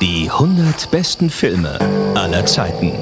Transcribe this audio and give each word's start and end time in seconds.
Die 0.00 0.28
100 0.28 0.90
besten 0.90 1.30
Filme 1.30 1.78
aller 2.16 2.44
Zeiten. 2.46 2.92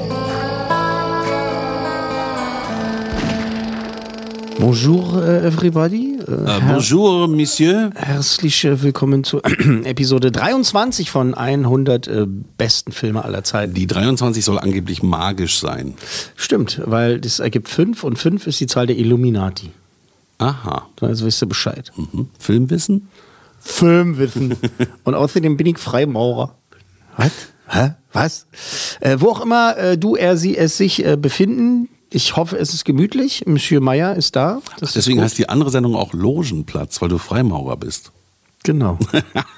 Bonjour 4.59 5.25
äh, 5.25 5.47
everybody. 5.47 6.19
Äh, 6.19 6.59
bonjour, 6.67 7.27
Monsieur. 7.27 7.89
Herzlich 7.95 8.63
willkommen 8.65 9.23
zu 9.23 9.41
Episode 9.85 10.31
23 10.31 11.09
von 11.09 11.33
100 11.33 12.07
äh, 12.07 12.27
besten 12.57 12.91
Filme 12.91 13.23
aller 13.23 13.43
Zeiten. 13.43 13.73
Die 13.73 13.87
23 13.87 14.45
soll 14.45 14.59
angeblich 14.59 15.01
magisch 15.01 15.59
sein. 15.59 15.95
Stimmt, 16.35 16.81
weil 16.85 17.19
das 17.19 17.39
ergibt 17.39 17.69
5 17.69 18.03
und 18.03 18.19
5 18.19 18.45
ist 18.45 18.59
die 18.59 18.67
Zahl 18.67 18.85
der 18.85 18.97
Illuminati. 18.97 19.71
Aha. 20.39 20.87
Also 21.01 21.25
wisst 21.25 21.43
ihr 21.43 21.47
Bescheid. 21.47 21.91
Mhm. 21.95 22.29
Filmwissen? 22.39 23.09
Filmwissen. 23.59 24.55
und 25.03 25.13
außerdem 25.13 25.57
bin 25.57 25.67
ich 25.67 25.77
Freimaurer. 25.77 26.55
Was? 27.17 27.31
Hä? 27.67 27.93
Was? 28.13 28.47
Äh, 29.01 29.17
wo 29.19 29.29
auch 29.29 29.41
immer 29.41 29.77
äh, 29.77 29.97
du, 29.97 30.15
er, 30.15 30.37
sie, 30.37 30.57
es 30.57 30.77
sich 30.77 31.05
äh, 31.05 31.17
befinden, 31.17 31.89
ich 32.11 32.35
hoffe, 32.35 32.57
es 32.57 32.73
ist 32.73 32.85
gemütlich. 32.85 33.45
Monsieur 33.45 33.81
Meyer 33.81 34.15
ist 34.15 34.35
da. 34.35 34.61
Das 34.79 34.89
ist 34.89 34.95
Deswegen 34.95 35.17
gut. 35.17 35.25
heißt 35.25 35.37
die 35.37 35.49
andere 35.49 35.69
Sendung 35.69 35.95
auch 35.95 36.13
Logenplatz, 36.13 37.01
weil 37.01 37.09
du 37.09 37.19
Freimaurer 37.19 37.77
bist. 37.77 38.11
Genau. 38.63 38.99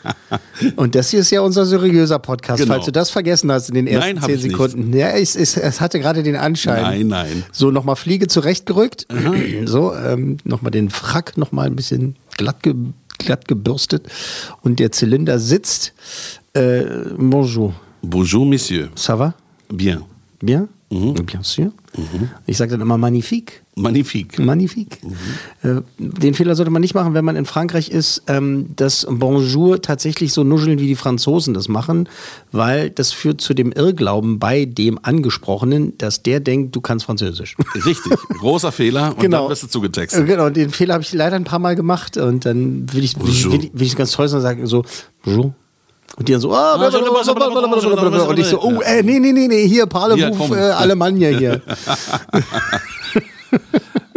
Und 0.75 0.94
das 0.95 1.09
hier 1.09 1.21
ist 1.21 1.31
ja 1.31 1.41
unser 1.41 1.66
seriöser 1.66 2.19
Podcast, 2.19 2.61
Genau. 2.61 2.75
falls 2.75 2.85
du 2.85 2.91
das 2.91 3.09
vergessen 3.09 3.52
hast 3.52 3.69
in 3.69 3.75
den 3.75 3.88
ersten 3.88 4.16
Nein, 4.16 4.23
zehn 4.23 4.35
ich 4.35 4.43
nicht. 4.43 4.52
Sekunden. 4.52 4.93
Ja, 4.95 5.09
es, 5.09 5.35
es, 5.35 5.58
es 5.58 5.81
hatte 5.81 5.99
gerade 5.99 6.21
den 6.23 6.35
Anschein. 6.35 6.81
Nein, 6.83 7.08
nein. 7.08 7.43
So, 7.52 7.71
nochmal 7.71 7.95
Fliege 7.95 8.27
zurechtgerückt. 8.27 9.08
So, 9.66 9.93
ähm, 9.95 10.38
nochmal 10.43 10.71
den 10.71 10.89
Frack 10.89 11.35
nochmal 11.38 11.67
ein 11.67 11.75
bisschen 11.75 12.16
glatt, 12.38 12.61
ge, 12.63 12.75
glatt 13.17 13.47
gebürstet. 13.47 14.08
Und 14.61 14.80
der 14.80 14.91
Zylinder 14.91 15.39
sitzt. 15.39 15.93
Äh, 16.53 16.83
bonjour. 17.17 17.73
Bonjour, 18.03 18.45
Monsieur. 18.45 18.89
Ça 18.95 19.17
va? 19.17 19.33
Bien. 19.69 20.03
Bien? 20.41 20.67
Mhm. 20.91 21.13
Bien 21.25 21.43
sûr. 21.43 21.71
Ich 22.45 22.58
sage 22.58 22.71
dann 22.71 22.81
immer 22.81 22.97
magnifique. 22.97 23.61
Magnifique. 23.75 24.38
Magnifique. 24.38 25.00
Mhm. 25.64 25.77
Äh, 25.77 25.81
den 25.97 26.33
Fehler 26.33 26.55
sollte 26.55 26.72
man 26.72 26.81
nicht 26.81 26.94
machen, 26.94 27.14
wenn 27.14 27.23
man 27.23 27.38
in 27.38 27.45
Frankreich 27.45 27.89
ist, 27.89 28.22
ähm, 28.27 28.67
das 28.75 29.08
Bonjour 29.09 29.81
tatsächlich 29.81 30.33
so 30.33 30.44
nuscheln, 30.44 30.77
wie 30.80 30.88
die 30.88 30.95
Franzosen 30.97 31.53
das 31.53 31.69
machen, 31.69 32.09
weil 32.52 32.89
das 32.89 33.14
führt 33.14 33.39
zu 33.39 33.53
dem 33.53 33.72
Irrglauben 33.72 34.39
bei 34.39 34.66
dem 34.66 34.99
Angesprochenen, 35.02 35.97
dass 35.97 36.22
der 36.22 36.42
denkt, 36.42 36.75
du 36.75 36.81
kannst 36.81 37.05
Französisch. 37.05 37.55
Richtig. 37.86 38.11
Großer 38.39 38.73
Fehler. 38.73 39.11
Und 39.11 39.19
Genau. 39.22 39.44
dann 39.44 39.52
wirst 39.52 39.64
du 39.64 39.67
Äh, 39.67 39.72
zugetextet. 39.72 40.27
Genau, 40.27 40.49
den 40.49 40.69
Fehler 40.69 40.95
habe 40.95 41.03
ich 41.03 41.14
leider 41.14 41.38
ein 41.38 41.45
paar 41.45 41.59
Mal 41.59 41.75
gemacht 41.77 42.17
und 42.17 42.45
dann 42.45 42.92
will 42.94 43.05
ich, 43.05 43.16
Bonjour. 43.16 43.53
will 43.53 43.64
ich, 43.66 43.72
will 43.73 43.88
ich 43.88 43.95
ganz 43.95 44.11
toll 44.11 44.27
sein 44.27 44.38
und 44.39 44.44
sagen 44.44 44.67
so, 44.67 44.83
Bonjour. 45.23 45.53
Und 46.17 46.27
die 46.27 46.33
dann 46.33 46.42
so, 46.42 46.53
ah, 46.53 46.76
und 48.27 48.38
ich 48.38 48.45
so, 48.48 48.61
oh, 48.61 48.82
äh, 48.82 49.02
nee, 49.02 49.17
nee, 49.20 49.32
nee, 49.32 49.48
nee, 49.48 49.65
hier, 49.65 49.86
Parlez-vous, 49.86 50.52
äh, 50.52 50.59
Alemannia 50.71 51.30
hier. 51.30 51.61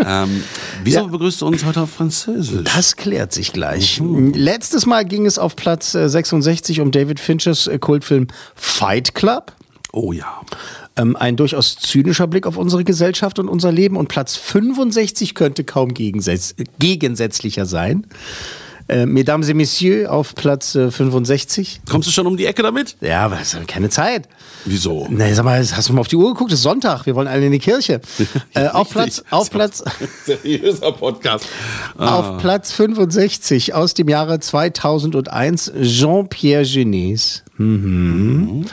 Ähm, 0.06 0.42
wieso 0.82 0.98
Ja. 1.00 1.04
begrüßt 1.06 1.40
du 1.40 1.46
uns 1.46 1.64
heute 1.64 1.80
auf 1.82 1.90
Französisch? 1.90 2.64
Das 2.64 2.96
klärt 2.96 3.32
sich 3.32 3.52
gleich. 3.52 4.00
Mhm. 4.00 4.32
Letztes 4.34 4.86
Mal 4.86 5.04
ging 5.04 5.26
es 5.26 5.38
auf 5.38 5.56
Platz 5.56 5.94
äh, 5.94 6.08
66 6.08 6.80
um 6.80 6.90
David 6.90 7.20
Finchers 7.20 7.66
äh, 7.66 7.78
Kultfilm 7.78 8.28
Fight 8.54 9.14
Club. 9.14 9.52
Oh 9.92 10.12
ja. 10.12 10.40
Ähm, 10.96 11.16
ein 11.16 11.36
durchaus 11.36 11.76
zynischer 11.76 12.26
Blick 12.26 12.46
auf 12.46 12.56
unsere 12.56 12.84
Gesellschaft 12.84 13.38
und 13.38 13.48
unser 13.48 13.72
Leben. 13.72 13.96
Und 13.96 14.08
Platz 14.08 14.36
65 14.36 15.34
könnte 15.34 15.64
kaum 15.64 15.94
gegensätz 15.94 16.54
gegensätzlicher 16.78 17.66
sein. 17.66 18.06
Äh, 18.86 19.06
Mesdames 19.06 19.48
et 19.48 19.56
Messieurs 19.56 20.08
auf 20.08 20.34
Platz 20.34 20.74
äh, 20.74 20.90
65. 20.90 21.80
Kommst 21.88 22.06
du 22.06 22.12
schon 22.12 22.26
um 22.26 22.36
die 22.36 22.44
Ecke 22.44 22.62
damit? 22.62 22.96
Ja, 23.00 23.24
aber 23.24 23.40
es 23.40 23.54
ist 23.54 23.66
keine 23.66 23.88
Zeit. 23.88 24.28
Wieso? 24.66 25.06
Na, 25.10 25.32
sag 25.34 25.44
mal, 25.44 25.58
hast 25.58 25.88
du 25.88 25.94
mal 25.94 26.00
auf 26.02 26.08
die 26.08 26.16
Uhr 26.16 26.32
geguckt? 26.34 26.52
Es 26.52 26.58
ist 26.58 26.64
Sonntag. 26.64 27.06
Wir 27.06 27.14
wollen 27.14 27.28
alle 27.28 27.46
in 27.46 27.52
die 27.52 27.58
Kirche. 27.58 28.00
Äh, 28.54 28.68
auf 28.68 28.90
Platz, 28.90 29.24
auf 29.30 29.50
Platz, 29.50 29.82
Seriöser 30.26 30.92
Podcast. 30.92 31.46
Ah. 31.98 32.18
Auf 32.18 32.38
Platz 32.38 32.72
65 32.72 33.74
aus 33.74 33.94
dem 33.94 34.08
Jahre 34.08 34.38
2001 34.38 35.72
Jean-Pierre 35.80 36.64
Genet. 36.64 37.42
Mhm. 37.56 38.66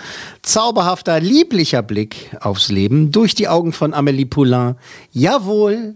Zauberhafter, 0.44 1.20
lieblicher 1.20 1.82
Blick 1.82 2.36
aufs 2.42 2.70
Leben 2.70 3.12
durch 3.12 3.34
die 3.34 3.48
Augen 3.48 3.74
von 3.74 3.94
Amélie 3.94 4.28
Poulain. 4.28 4.76
Jawohl, 5.12 5.96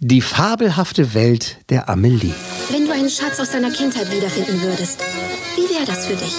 die 0.00 0.20
fabelhafte 0.20 1.14
Welt 1.14 1.58
der 1.70 1.88
Amélie. 1.88 2.32
Wenn 2.70 2.86
du 2.86 2.92
einen 2.92 3.10
Schatz 3.10 3.40
aus 3.40 3.50
deiner 3.50 3.70
Kindheit 3.70 4.10
wiederfinden 4.12 4.60
würdest, 4.62 5.00
wie 5.56 5.74
wäre 5.74 5.84
das 5.84 6.06
für 6.06 6.14
dich? 6.14 6.34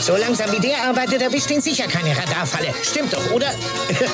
So 0.00 0.16
langsam 0.16 0.52
wie 0.52 0.60
der 0.60 0.84
arbeitet, 0.84 1.20
erwischt 1.20 1.50
ihn 1.50 1.60
sicher 1.60 1.88
keine 1.88 2.16
Radarfalle. 2.16 2.72
Stimmt 2.82 3.12
doch, 3.12 3.32
oder? 3.32 3.52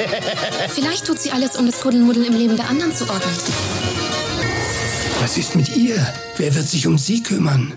Vielleicht 0.75 1.07
tut 1.07 1.21
sie 1.21 1.31
alles, 1.31 1.57
um 1.57 1.67
das 1.67 1.81
Kuddelmuddeln 1.81 2.27
im 2.27 2.35
Leben 2.35 2.57
der 2.57 2.69
anderen 2.69 2.95
zu 2.95 3.09
ordnen. 3.09 3.37
Was 5.21 5.37
ist 5.37 5.55
mit 5.55 5.77
ihr? 5.77 6.05
Wer 6.39 6.55
wird 6.55 6.67
sich 6.67 6.87
um 6.87 6.97
sie 6.99 7.23
kümmern? 7.23 7.75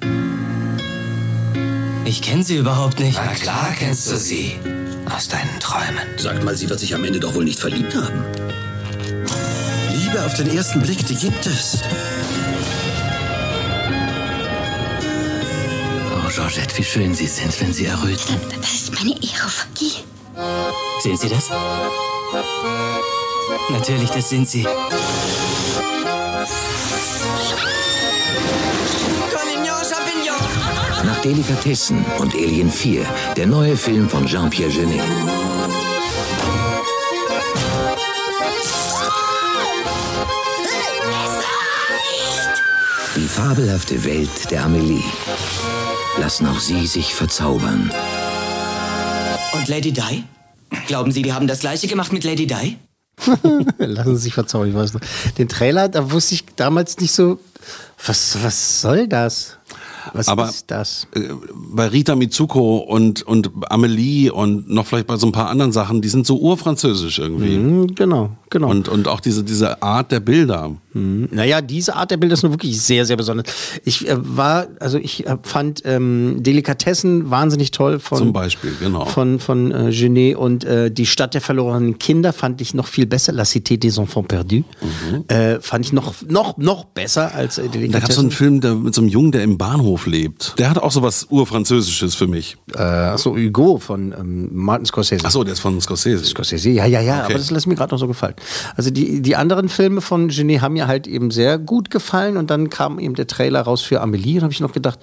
Ich 2.06 2.22
kenne 2.22 2.44
sie 2.44 2.56
überhaupt 2.56 3.00
nicht. 3.00 3.20
Na 3.24 3.34
klar 3.34 3.76
kennst 3.78 4.10
du 4.10 4.16
sie. 4.16 4.56
Aus 5.10 5.28
deinen 5.28 5.60
Träumen. 5.60 6.18
Sagt 6.18 6.44
mal, 6.44 6.56
sie 6.56 6.70
wird 6.70 6.80
sich 6.80 6.94
am 6.96 7.04
Ende 7.04 7.20
doch 7.20 7.34
wohl 7.36 7.44
nicht 7.44 7.60
verliebt 7.60 7.96
haben. 7.96 8.24
Liebe 9.92 10.26
auf 10.26 10.34
den 10.36 10.56
ersten 10.56 10.82
Blick, 10.82 11.06
die 11.06 11.16
gibt 11.16 11.46
es. 11.46 11.80
Oh, 16.12 16.30
Georgette, 16.34 16.78
wie 16.78 16.84
schön 16.84 17.14
Sie 17.14 17.28
sind, 17.28 17.60
wenn 17.62 17.74
Sie 17.74 17.86
erröten. 17.86 18.36
Das 18.60 18.74
ist 18.74 18.94
meine 18.94 19.12
Aerophagie. 19.12 20.04
Sehen 21.02 21.18
Sie 21.18 21.30
das? 21.30 21.50
Natürlich, 23.70 24.10
das 24.10 24.30
sind 24.30 24.50
Sie. 24.50 24.66
Nach 31.04 31.22
Delikatessen 31.22 32.04
und 32.20 32.34
Alien 32.34 32.72
4, 32.72 33.06
der 33.36 33.48
neue 33.48 33.78
Film 33.78 34.10
von 34.10 34.26
Jean-Pierre 34.26 34.72
Genet. 34.72 35.02
Die 43.16 43.28
fabelhafte 43.28 44.04
Welt 44.04 44.52
der 44.52 44.66
Amelie. 44.66 45.04
Lassen 46.20 46.48
auch 46.48 46.60
Sie 46.60 46.88
sich 46.88 47.14
verzaubern. 47.14 47.92
Und 49.54 49.68
Lady 49.68 49.92
Di? 49.92 50.24
Glauben 50.88 51.12
Sie, 51.12 51.22
die 51.22 51.34
haben 51.34 51.48
das 51.48 51.60
gleiche 51.60 51.88
gemacht 51.88 52.12
mit 52.14 52.24
Lady 52.24 52.48
Di? 52.48 52.78
Lassen 53.78 54.16
Sie 54.16 54.24
sich 54.24 54.34
verzaubern, 54.34 54.70
ich 54.70 54.76
weiß 54.76 54.94
noch. 54.94 55.02
Den 55.38 55.50
Trailer, 55.50 55.90
da 55.90 56.12
wusste 56.12 56.36
ich 56.36 56.46
damals 56.56 57.00
nicht 57.00 57.14
so, 57.14 57.40
was, 58.06 58.38
was 58.44 58.82
soll 58.82 59.08
das? 59.08 59.58
Was 60.14 60.28
Aber 60.28 60.46
ist 60.46 60.70
das? 60.72 61.08
äh, 61.16 61.22
bei 61.56 61.88
Rita 61.88 62.16
Mitsuko 62.16 62.78
und, 62.78 63.24
und 63.24 63.52
Amelie 63.70 64.30
und 64.32 64.70
noch 64.70 64.86
vielleicht 64.86 65.08
bei 65.08 65.18
so 65.18 65.28
ein 65.28 65.32
paar 65.32 65.50
anderen 65.50 65.72
Sachen, 65.72 66.02
die 66.02 66.10
sind 66.10 66.26
so 66.28 66.38
urfranzösisch 66.40 67.20
irgendwie. 67.20 67.58
Mhm, 67.58 67.96
genau, 67.96 68.32
genau. 68.56 68.70
Und, 68.70 68.88
und 68.88 69.08
auch 69.08 69.20
diese, 69.20 69.44
diese 69.44 69.82
Art 69.82 70.12
der 70.12 70.22
Bilder. 70.22 70.72
Mhm. 70.94 71.28
Naja, 71.32 71.62
diese 71.62 71.96
Art 71.96 72.10
der 72.12 72.18
Bilder 72.18 72.34
ist 72.36 72.44
nur 72.44 72.54
wirklich 72.54 72.82
sehr, 72.82 73.06
sehr 73.06 73.18
besonders. 73.18 73.48
Ich 73.84 74.08
äh, 74.08 74.16
war, 74.18 74.68
also 74.80 74.98
ich 74.98 75.28
äh, 75.28 75.36
fand 75.44 75.82
ähm, 75.84 76.38
Delikatessen 76.40 77.30
wahnsinnig 77.30 77.72
toll 77.72 78.00
von 78.00 78.18
Zum 78.18 78.34
Beispiel, 78.34 78.72
genau. 78.80 79.06
von, 79.06 79.40
von 79.40 79.72
äh, 79.72 79.92
Genet 79.92 80.38
und 80.38 80.64
äh, 80.64 80.90
die 80.90 81.06
Stadt 81.06 81.34
der 81.34 81.42
verlorenen 81.42 82.00
Kinder 82.00 82.32
fand 82.32 82.62
ich 82.62 82.74
noch 82.74 82.88
viel 82.88 83.06
besser. 83.06 83.34
La 83.34 83.44
Cité 83.44 83.78
des 83.78 83.98
Enfants 83.98 84.28
Perdus 84.30 84.64
äh, 85.28 85.60
fand 85.60 85.86
ich 85.86 85.92
noch, 85.92 86.14
noch, 86.30 86.58
noch 86.58 86.86
besser 86.86 87.36
als 87.36 87.58
äh, 87.58 87.64
Da 87.64 88.00
gab 88.00 88.10
es 88.10 88.16
so 88.16 88.22
einen 88.22 88.30
Delikatessen. 88.30 88.32
Film 88.32 88.62
der, 88.62 88.76
mit 88.76 88.96
so 88.96 89.02
einem 89.02 89.10
Jungen, 89.10 89.34
der 89.34 89.44
im 89.44 89.58
Bahnhof 89.58 90.06
lebt. 90.08 90.56
Der 90.58 90.70
hat 90.70 90.78
auch 90.78 90.92
so 90.92 91.02
was 91.02 91.28
Urfranzösisches 91.30 92.16
für 92.16 92.28
mich. 92.28 92.56
Äh, 92.74 92.82
achso, 92.82 93.36
Hugo 93.36 93.80
von 93.80 94.14
ähm, 94.18 94.50
Martin 94.54 94.86
Scorsese. 94.86 95.26
Achso, 95.26 95.44
der 95.44 95.54
ist 95.54 95.60
von 95.60 95.80
Scorsese. 95.82 96.24
Scorsese, 96.24 96.70
ja, 96.70 96.86
ja, 96.86 97.02
ja, 97.02 97.16
Okay. 97.16 97.26
aber 97.26 97.34
das 97.40 97.52
lässt 97.52 97.68
mir 97.68 97.76
gerade 97.76 97.94
noch 97.94 98.00
so 98.00 98.08
gefallen. 98.08 98.36
Also 98.76 98.90
die, 98.90 99.22
die 99.22 99.36
anderen 99.36 99.70
Filme 99.70 100.02
von 100.02 100.30
Genet 100.30 100.62
haben 100.62 100.74
mir 100.74 100.88
halt 100.88 101.08
eben 101.08 101.32
sehr 101.32 101.58
gut 101.58 101.90
gefallen 101.90 102.38
und 102.38 102.50
dann 102.50 102.70
kam 102.70 103.00
eben 103.00 103.16
der 103.16 103.28
Trailer 103.28 103.62
raus 103.62 103.82
für 103.82 104.02
Amelie 104.02 104.38
und 104.38 104.44
habe 104.44 104.54
ich 104.54 104.60
noch 104.60 104.74
gedacht, 104.74 105.00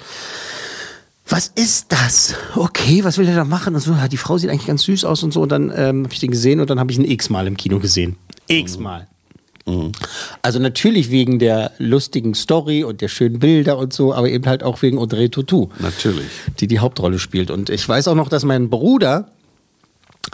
was 1.28 1.48
ist 1.54 1.86
das? 1.90 2.34
Okay, 2.56 3.04
was 3.04 3.16
will 3.16 3.26
der 3.26 3.36
da 3.36 3.44
machen? 3.44 3.74
Und 3.74 3.80
so, 3.80 3.92
ja, 3.92 4.08
die 4.08 4.16
Frau 4.16 4.38
sieht 4.38 4.50
eigentlich 4.50 4.66
ganz 4.66 4.82
süß 4.82 5.04
aus 5.04 5.22
und 5.22 5.32
so. 5.32 5.40
Und 5.40 5.50
dann 5.50 5.72
ähm, 5.74 6.04
habe 6.04 6.12
ich 6.12 6.20
den 6.20 6.30
gesehen 6.30 6.60
und 6.60 6.68
dann 6.68 6.78
habe 6.78 6.92
ich 6.92 6.98
ihn 6.98 7.04
x-mal 7.04 7.46
im 7.46 7.56
Kino 7.56 7.78
gesehen. 7.78 8.16
X-mal. 8.48 9.06
Also 10.42 10.58
natürlich 10.58 11.10
wegen 11.10 11.38
der 11.38 11.70
lustigen 11.78 12.34
Story 12.34 12.82
und 12.82 13.00
der 13.00 13.08
schönen 13.08 13.38
Bilder 13.38 13.78
und 13.78 13.92
so, 13.92 14.12
aber 14.12 14.28
eben 14.28 14.44
halt 14.46 14.62
auch 14.62 14.82
wegen 14.82 14.98
Audrey 14.98 15.28
Tautou 15.28 15.70
Natürlich. 15.78 16.26
die 16.58 16.66
die 16.66 16.80
Hauptrolle 16.80 17.18
spielt. 17.18 17.50
Und 17.50 17.70
ich 17.70 17.88
weiß 17.88 18.08
auch 18.08 18.14
noch, 18.14 18.28
dass 18.28 18.44
mein 18.44 18.70
Bruder 18.70 19.28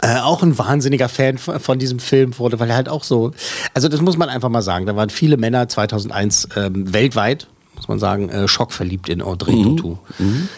äh, 0.01 0.19
auch 0.19 0.43
ein 0.43 0.57
wahnsinniger 0.57 1.09
Fan 1.09 1.37
von, 1.37 1.79
diesem 1.79 1.99
Film 1.99 2.37
wurde, 2.39 2.59
weil 2.59 2.69
er 2.69 2.75
halt 2.75 2.89
auch 2.89 3.03
so, 3.03 3.31
also 3.73 3.87
das 3.87 4.01
muss 4.01 4.17
man 4.17 4.29
einfach 4.29 4.49
mal 4.49 4.61
sagen, 4.61 4.85
da 4.85 4.95
waren 4.95 5.09
viele 5.09 5.37
Männer 5.37 5.67
2001 5.67 6.49
ähm, 6.55 6.93
weltweit, 6.93 7.47
muss 7.75 7.87
man 7.87 7.99
sagen, 7.99 8.29
äh, 8.29 8.47
schockverliebt 8.47 9.09
in 9.09 9.21
Audrey 9.21 9.61
Tautou. 9.63 9.97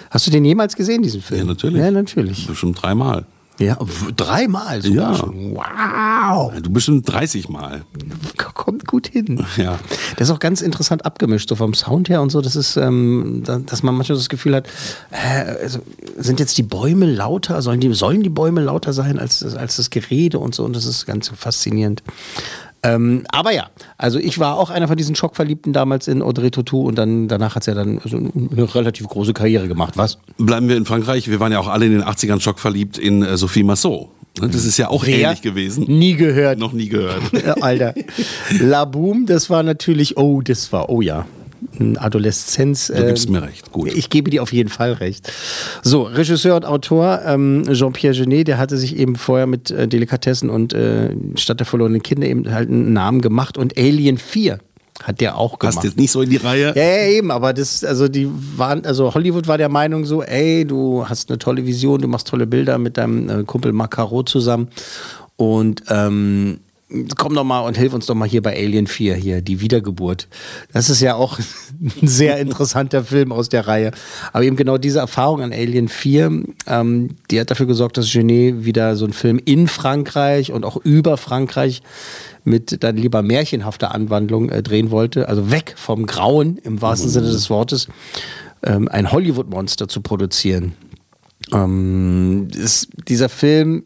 Hast 0.10 0.28
du 0.28 0.32
den 0.32 0.46
jemals 0.46 0.76
gesehen, 0.76 1.02
diesen 1.02 1.22
Film? 1.22 1.40
Ja, 1.42 1.46
natürlich. 1.46 1.80
Ja, 1.82 1.92
natürlich. 1.92 2.48
Bestimmt 2.48 2.82
dreimal. 2.82 3.26
Ja, 3.60 3.78
dreimal 4.16 4.82
sogar 4.82 5.12
Ja. 5.12 5.18
schon. 5.18 5.56
Wow. 5.56 6.52
Du 6.62 6.72
bestimmt 6.72 7.12
30 7.12 7.48
Mal. 7.50 7.84
Kommt 8.62 8.86
gut 8.86 9.08
hin. 9.08 9.44
Ja. 9.58 9.80
Das 10.18 10.28
ist 10.30 10.34
auch 10.36 10.38
ganz 10.40 10.62
interessant 10.62 11.04
abgemischt, 11.04 11.50
so 11.50 11.56
vom 11.56 11.74
Sound 11.74 12.10
her 12.10 12.22
und 12.22 12.30
so. 12.32 12.42
Das 12.42 12.56
ist, 12.56 12.78
ähm, 12.78 13.42
da- 13.44 13.58
dass 13.58 13.82
man 13.82 13.96
manchmal 13.96 14.20
das 14.20 14.30
Gefühl 14.30 14.54
hat, 14.56 14.68
äh, 15.10 15.64
also, 15.64 15.80
sind 16.16 16.40
jetzt 16.40 16.56
die 16.60 16.64
Bäume 16.64 17.08
lauter? 17.08 17.60
Sollen 17.64 17.80
die, 17.80 17.92
sollen 17.96 18.22
die 18.22 18.30
Bäume 18.30 18.62
lauter 18.62 18.94
sein 18.94 19.18
als, 19.18 19.40
das- 19.40 19.56
als 19.56 19.78
das 19.78 19.90
Gerede 19.90 20.38
und 20.38 20.54
so? 20.54 20.64
Und 20.64 20.76
das 20.76 20.86
ist 20.86 21.08
ganz 21.08 21.30
faszinierend. 21.36 22.04
Ähm, 22.84 23.24
aber 23.32 23.52
ja, 23.52 23.68
also 23.98 24.20
ich 24.20 24.38
war 24.38 24.58
auch 24.58 24.70
einer 24.70 24.88
von 24.88 24.96
diesen 24.98 25.16
Schockverliebten 25.16 25.74
damals 25.74 26.08
in 26.08 26.22
Audrey 26.22 26.52
Tautou 26.52 26.88
und 26.88 26.96
dann 27.00 27.28
danach 27.28 27.56
hat 27.56 27.64
sie 27.64 27.72
ja 27.72 27.76
dann 27.76 28.00
so 28.06 28.18
eine 28.18 28.76
relativ 28.76 29.08
große 29.08 29.34
Karriere 29.34 29.68
gemacht. 29.68 29.98
Was? 29.98 30.20
Bleiben 30.38 30.68
wir 30.70 30.78
in 30.78 30.86
Frankreich. 30.86 31.28
Wir 31.30 31.40
waren 31.40 31.52
ja 31.52 31.60
auch 31.60 31.68
alle 31.68 31.86
in 31.88 31.92
den 31.94 32.04
80ern 32.04 32.40
schockverliebt 32.42 32.98
in 33.00 33.24
äh, 33.24 33.38
Sophie 33.38 33.64
Massot. 33.64 34.10
Ne, 34.40 34.48
Das 34.50 34.66
ist 34.66 34.78
ja 34.78 34.90
auch 34.90 35.06
Wer? 35.06 35.20
ähnlich 35.20 35.42
gewesen. 35.42 35.86
Nie 35.88 36.16
gehört. 36.16 36.58
Noch 36.60 36.74
nie 36.74 36.88
gehört. 36.88 37.22
Ja, 37.34 37.54
Alter. 37.62 37.94
La 38.60 38.86
Boom, 38.86 39.26
das 39.26 39.50
war 39.50 39.64
natürlich, 39.64 40.18
oh, 40.18 40.42
das 40.42 40.72
war, 40.72 40.90
oh 40.90 41.02
ja. 41.02 41.26
Adoleszenz. 41.98 42.88
Du 42.88 43.06
gibst 43.06 43.28
ähm, 43.28 43.34
mir 43.34 43.44
recht. 43.44 43.72
Gut. 43.72 43.94
Ich 43.94 44.10
gebe 44.10 44.30
dir 44.30 44.42
auf 44.42 44.52
jeden 44.52 44.70
Fall 44.70 44.94
recht. 44.94 45.32
So, 45.84 46.04
Regisseur 46.04 46.56
und 46.56 46.66
Autor 46.66 47.22
ähm, 47.26 47.64
Jean-Pierre 47.72 48.16
Genet, 48.16 48.48
der 48.48 48.58
hatte 48.58 48.78
sich 48.78 48.98
eben 48.98 49.16
vorher 49.16 49.48
mit 49.48 49.70
äh, 49.72 49.88
Delikatessen 49.88 50.50
und 50.50 50.74
äh, 50.74 51.10
Stadt 51.36 51.60
der 51.60 51.68
verlorenen 51.68 52.02
Kinder 52.02 52.28
eben 52.28 52.52
halt 52.52 52.70
einen 52.70 52.94
Namen 52.94 53.22
gemacht 53.22 53.58
und 53.58 53.78
Alien 53.78 54.18
4 54.18 54.60
hat 55.04 55.22
der 55.22 55.38
auch 55.38 55.60
gemacht. 55.60 55.76
Passt 55.76 55.86
jetzt 55.86 55.98
nicht 55.98 56.12
so 56.12 56.22
in 56.22 56.30
die 56.30 56.38
Reihe. 56.38 56.74
Ja, 56.76 56.84
ja, 56.84 57.08
eben, 57.08 57.32
aber 57.32 57.54
das, 57.54 57.84
also 57.84 58.08
die 58.08 58.30
waren, 58.56 58.86
also 58.86 59.14
Hollywood 59.14 59.48
war 59.48 59.58
der 59.58 59.70
Meinung 59.70 60.06
so, 60.06 60.24
ey, 60.24 60.66
du 60.66 61.08
hast 61.08 61.30
eine 61.30 61.40
tolle 61.40 61.66
Vision, 61.66 62.02
du 62.02 62.08
machst 62.08 62.28
tolle 62.28 62.48
Bilder 62.48 62.78
mit 62.78 62.98
deinem 62.98 63.30
äh, 63.30 63.44
Kumpel 63.44 63.74
Macaro 63.74 64.24
zusammen 64.24 64.70
und 65.36 65.84
ähm, 65.90 66.60
komm 67.18 67.34
doch 67.36 67.44
mal 67.44 67.62
und 67.62 67.78
hilf 67.78 67.94
uns 67.94 68.06
doch 68.06 68.16
mal 68.16 68.28
hier 68.28 68.42
bei 68.42 68.56
Alien 68.56 68.88
4, 68.88 69.16
hier, 69.16 69.42
die 69.42 69.62
Wiedergeburt. 69.62 70.28
Das 70.74 70.90
ist 70.90 71.02
ja 71.02 71.16
auch 71.16 71.40
ein 72.02 72.08
sehr 72.08 72.38
interessanter 72.38 73.04
Film 73.04 73.32
aus 73.32 73.50
der 73.50 73.68
Reihe. 73.68 73.92
Aber 74.34 74.44
eben 74.44 74.56
genau 74.56 74.78
diese 74.78 75.00
Erfahrung 75.00 75.42
an 75.42 75.54
Alien 75.54 75.88
4, 75.88 76.44
ähm, 76.68 77.16
die 77.30 77.40
hat 77.40 77.52
dafür 77.52 77.66
gesorgt, 77.66 77.98
dass 77.98 78.12
Genet 78.12 78.66
wieder 78.66 78.96
so 78.96 79.06
einen 79.06 79.14
Film 79.14 79.40
in 79.44 79.68
Frankreich 79.68 80.52
und 80.52 80.66
auch 80.66 80.78
über 80.78 81.18
Frankreich 81.18 81.82
mit 82.44 82.84
dann 82.84 82.98
lieber 82.98 83.22
märchenhafter 83.22 83.94
Anwandlung 83.94 84.50
äh, 84.50 84.64
drehen 84.64 84.92
wollte, 84.92 85.30
also 85.30 85.52
weg 85.52 85.76
vom 85.78 86.06
Grauen 86.06 86.58
im 86.58 86.82
wahrsten 86.82 87.10
Sinne 87.10 87.32
des 87.32 87.50
Wortes, 87.50 87.88
ähm, 88.64 88.88
ein 88.88 89.12
Hollywood-Monster 89.12 89.88
zu 89.88 90.02
produzieren. 90.02 90.74
Ähm, 91.54 92.48
ist, 92.54 92.90
dieser 93.08 93.30
Film, 93.30 93.84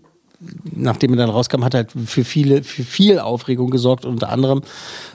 nachdem 0.73 1.11
er 1.11 1.17
dann 1.17 1.29
rauskam, 1.29 1.63
hat 1.63 1.73
halt 1.73 1.91
für 2.05 2.23
viele, 2.23 2.63
für 2.63 2.83
viel 2.83 3.19
Aufregung 3.19 3.69
gesorgt, 3.69 4.05
unter 4.05 4.29
anderem 4.29 4.61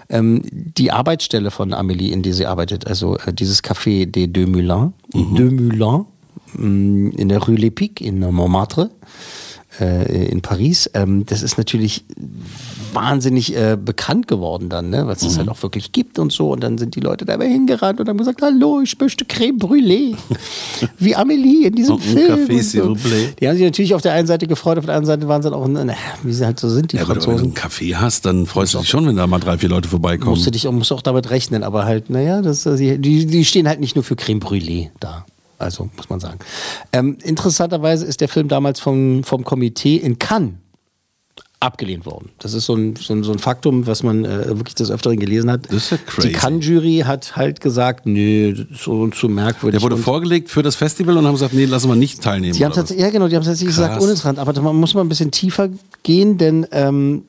ähm, 0.09 0.43
die 0.51 0.91
Arbeitsstelle 0.91 1.51
von 1.51 1.73
Amélie, 1.73 2.13
in 2.13 2.23
der 2.23 2.35
sie 2.35 2.47
arbeitet, 2.47 2.87
also 2.87 3.17
äh, 3.19 3.33
dieses 3.33 3.63
Café 3.63 4.07
des 4.07 4.33
Deux 4.33 4.47
Moulins, 4.47 4.93
Deux 5.13 5.51
Moulins 5.51 6.07
mh, 6.55 7.13
in 7.17 7.29
der 7.29 7.43
Rue 7.43 7.57
Lepic 7.57 8.01
in 8.01 8.21
Montmartre 8.21 8.91
äh, 9.81 10.27
in 10.29 10.41
Paris. 10.43 10.91
Ähm, 10.95 11.25
das 11.27 11.43
ist 11.43 11.59
natürlich 11.59 12.05
wahnsinnig 12.93 13.57
äh, 13.57 13.77
bekannt 13.83 14.27
geworden 14.29 14.69
dann, 14.69 14.91
ne? 14.91 15.07
weil 15.07 15.15
es 15.15 15.21
das 15.21 15.39
halt 15.39 15.49
auch 15.49 15.63
wirklich 15.63 15.93
gibt 15.93 16.19
und 16.19 16.33
so. 16.33 16.51
Und 16.51 16.63
dann 16.63 16.79
sind 16.79 16.97
die 16.97 17.01
Leute 17.01 17.25
dabei 17.25 17.49
hingerannt 17.49 18.01
und 18.01 18.09
haben 18.09 18.19
gesagt, 18.19 18.43
hallo, 18.43 18.81
ich 18.83 18.99
möchte 18.99 19.25
Creme 19.25 19.59
Brûlée. 19.59 20.17
Wie 20.99 21.17
Amélie 21.17 21.69
in 21.69 21.75
diesem 21.75 21.99
Film. 21.99 22.47
Café, 22.49 22.63
so. 22.63 22.97
Die 23.39 23.49
haben 23.49 23.57
sich 23.57 23.65
natürlich 23.65 23.95
auf 23.95 24.03
der 24.03 24.13
einen 24.13 24.27
Seite 24.27 24.47
gefreut, 24.47 24.79
auf 24.79 24.87
der 24.87 24.95
anderen 24.97 25.21
Seite 25.21 25.29
waren 25.29 25.43
sie 25.43 25.51
dann 25.51 25.59
auch, 25.59 25.69
na, 25.69 25.95
wie 26.23 26.33
sie 26.33 26.45
halt 26.45 26.59
so 26.59 26.69
sind, 26.69 26.93
die 26.93 26.97
Ja, 26.97 27.03
aber 27.03 27.11
wenn 27.11 27.19
du 27.19 27.25
Franzosen. 27.25 27.47
einen 27.47 27.55
Kaffee 27.55 27.97
hast, 27.97 28.27
dann 28.27 28.47
freust 28.47 28.75
du 28.75 28.79
dich 28.79 28.89
schon, 28.89 29.07
wenn 29.07 29.17
da 29.17 29.27
mal 29.27 29.39
drei, 29.39 29.59
vier 29.59 29.69
Leute 29.69 29.89
vorbeikommen. 29.89 30.31
Musst 30.31 30.47
du 30.47 30.51
dich 30.51 30.67
auch, 30.67 30.73
musst 30.73 30.93
auch 30.93 31.03
damit 31.03 31.31
rechnen, 31.31 31.63
aber 31.63 31.85
halt, 31.85 32.11
naja, 32.11 32.43
das, 32.43 32.65
die, 32.65 32.99
die 32.99 33.27
die 33.27 33.45
stehen 33.45 33.69
halt 33.69 33.81
nicht 33.81 33.95
nur 33.95 34.05
für 34.05 34.17
Creme 34.17 34.41
Brûlée 34.41 34.91
da. 34.99 35.25
Also, 35.61 35.91
muss 35.97 36.09
man 36.09 36.21
sagen. 36.21 36.39
Ähm, 36.93 37.19
interessanterweise 37.23 38.07
ist 38.07 38.21
der 38.21 38.29
Film 38.29 38.49
damals 38.49 38.81
vom, 38.81 39.23
vom 39.25 39.45
Komitee 39.45 39.97
in 39.97 40.19
Cannes 40.19 40.55
abgelehnt 41.63 42.07
worden. 42.07 42.31
Das 42.39 42.55
ist 42.55 42.65
so 42.65 42.75
ein, 42.75 42.97
so 42.97 43.13
ein, 43.13 43.23
so 43.23 43.33
ein 43.33 43.39
Faktum, 43.39 43.87
was 43.87 44.03
man 44.03 44.25
äh, 44.25 44.47
wirklich 44.57 44.75
des 44.77 44.91
Öfteren 44.91 45.19
gelesen 45.19 45.51
hat. 45.51 45.67
Das 45.67 45.75
ist 45.75 45.91
ja 45.91 45.99
crazy. 45.99 46.29
Die 46.29 46.33
Cannes-Jury 46.35 47.03
hat 47.07 47.37
halt 47.37 47.61
gesagt, 47.61 48.07
nö, 48.07 48.55
das 48.55 48.67
ist 48.79 48.83
so 48.85 49.07
zu 49.09 49.29
merkwürdig. 49.29 49.79
Der 49.79 49.83
wurde 49.85 49.97
Und- 49.97 50.03
vorgelegt 50.03 50.49
für 50.49 50.63
das 50.63 50.75
Festival 50.77 51.19
und 51.19 51.27
haben 51.27 51.35
gesagt, 51.35 51.53
nee, 51.53 51.67
lassen 51.67 51.89
wir 51.89 51.97
nicht 51.97 52.23
teilnehmen. 52.23 52.55
Die 52.55 52.65
haben 52.65 52.73
tatsächlich, 52.73 53.05
ja 53.05 53.11
genau, 53.11 53.29
die 53.29 53.37
haben 53.37 53.45
tatsächlich 53.45 53.77
Krass. 53.77 53.85
gesagt, 53.89 54.01
uninteressant. 54.01 54.39
Aber 54.39 54.59
man 54.63 54.77
muss 54.77 54.95
mal 54.95 55.03
ein 55.03 55.11
bisschen 55.11 55.31
tiefer 55.31 55.69
gehen, 56.03 56.39
denn 56.39 56.67
ähm, 56.73 57.25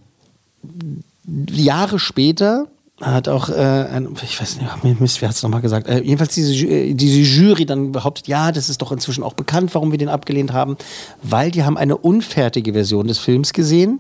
Jahre 1.50 2.00
später 2.00 2.68
hat 3.01 3.27
auch, 3.27 3.50
äh, 3.50 3.53
ein, 3.53 4.09
ich 4.24 4.39
weiß 4.39 4.59
nicht, 4.59 5.00
Mist, 5.00 5.21
wer 5.21 5.30
hat 5.30 5.36
es 5.36 5.44
nochmal 5.44 5.62
gesagt, 5.62 5.88
äh, 5.88 6.01
jedenfalls 6.01 6.33
diese, 6.33 6.65
äh, 6.65 6.94
diese 6.94 7.19
Jury 7.19 7.65
dann 7.65 7.92
behauptet, 7.92 8.27
ja, 8.27 8.51
das 8.51 8.69
ist 8.69 8.81
doch 8.81 8.92
inzwischen 8.92 9.24
auch 9.24 9.33
bekannt, 9.33 9.74
warum 9.74 9.92
wir 9.92 9.98
den 9.98 10.09
abgelehnt 10.09 10.53
haben, 10.53 10.77
weil 11.21 11.51
die 11.51 11.63
haben 11.63 11.77
eine 11.77 11.98
unfertige 11.98 12.74
Version 12.74 13.08
des 13.08 13.17
Films 13.17 13.53
gesehen, 13.53 14.00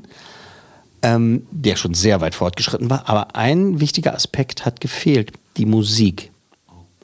ähm, 1.01 1.47
der 1.51 1.75
schon 1.75 1.93
sehr 1.93 2.21
weit 2.21 2.35
fortgeschritten 2.35 2.89
war, 2.89 3.09
aber 3.09 3.35
ein 3.35 3.79
wichtiger 3.79 4.13
Aspekt 4.13 4.65
hat 4.65 4.81
gefehlt, 4.81 5.31
die 5.57 5.65
Musik 5.65 6.31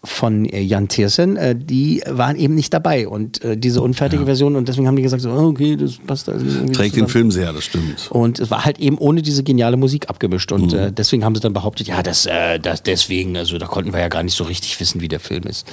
von 0.07 0.45
äh, 0.45 0.61
Jan 0.61 0.87
Tiersen, 0.87 1.35
äh, 1.37 1.55
die 1.55 2.01
waren 2.07 2.35
eben 2.37 2.55
nicht 2.55 2.73
dabei 2.73 3.07
und 3.07 3.43
äh, 3.43 3.57
diese 3.57 3.81
unfertige 3.81 4.25
Version 4.25 4.55
und 4.55 4.67
deswegen 4.67 4.87
haben 4.87 4.95
die 4.95 5.01
gesagt, 5.03 5.21
so, 5.21 5.29
oh, 5.31 5.47
okay, 5.49 5.75
das 5.75 5.97
passt 5.97 6.29
also 6.29 6.45
Trägt 6.45 6.77
den 6.77 6.89
zusammen. 6.91 7.07
Film 7.09 7.31
sehr, 7.31 7.53
das 7.53 7.63
stimmt. 7.65 8.09
Und 8.11 8.39
es 8.39 8.49
war 8.49 8.65
halt 8.65 8.79
eben 8.79 8.97
ohne 8.97 9.21
diese 9.21 9.43
geniale 9.43 9.77
Musik 9.77 10.09
abgemischt. 10.09 10.51
Und 10.51 10.71
Mhm. 10.71 10.79
äh, 10.79 10.91
deswegen 10.91 11.23
haben 11.25 11.35
sie 11.35 11.41
dann 11.41 11.53
behauptet, 11.53 11.87
ja, 11.87 12.01
das, 12.01 12.25
äh, 12.25 12.59
das 12.59 12.83
deswegen, 12.83 13.35
also 13.37 13.57
da 13.57 13.65
konnten 13.67 13.93
wir 13.93 13.99
ja 13.99 14.07
gar 14.07 14.23
nicht 14.23 14.35
so 14.35 14.43
richtig 14.45 14.79
wissen, 14.79 15.01
wie 15.01 15.07
der 15.07 15.19
Film 15.19 15.43
ist. 15.43 15.65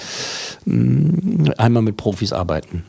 Mm, 0.65 1.51
Einmal 1.57 1.83
mit 1.83 1.97
Profis 1.97 2.33
arbeiten. 2.33 2.83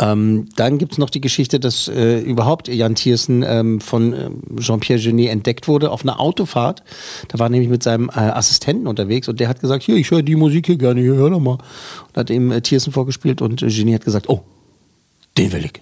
Ähm, 0.00 0.48
dann 0.54 0.78
gibt 0.78 0.92
es 0.92 0.98
noch 0.98 1.10
die 1.10 1.20
Geschichte, 1.20 1.58
dass 1.58 1.88
äh, 1.88 2.20
überhaupt 2.20 2.68
Jan 2.68 2.94
Thiersen 2.94 3.42
ähm, 3.42 3.80
von 3.80 4.12
ähm, 4.12 4.56
Jean-Pierre 4.60 5.00
Genet 5.00 5.30
entdeckt 5.30 5.66
wurde 5.66 5.90
auf 5.90 6.02
einer 6.02 6.20
Autofahrt. 6.20 6.84
Da 7.28 7.38
war 7.40 7.48
nämlich 7.48 7.68
mit 7.68 7.82
seinem 7.82 8.08
äh, 8.08 8.20
Assistenten 8.20 8.86
unterwegs 8.86 9.28
und 9.28 9.40
der 9.40 9.48
hat 9.48 9.60
gesagt, 9.60 9.82
hier, 9.82 9.96
ich 9.96 10.10
höre 10.10 10.22
die 10.22 10.36
Musik 10.36 10.66
hier 10.66 10.76
gerne, 10.76 11.00
hier, 11.00 11.14
hör 11.14 11.30
doch 11.30 11.40
mal. 11.40 11.58
Und 12.08 12.16
hat 12.16 12.30
ihm 12.30 12.52
äh, 12.52 12.60
Thiersen 12.60 12.92
vorgespielt 12.92 13.42
und 13.42 13.60
äh, 13.60 13.68
Genet 13.68 13.96
hat 13.96 14.04
gesagt, 14.04 14.28
oh, 14.28 14.42
den 15.36 15.50
will 15.50 15.64
ich. 15.64 15.80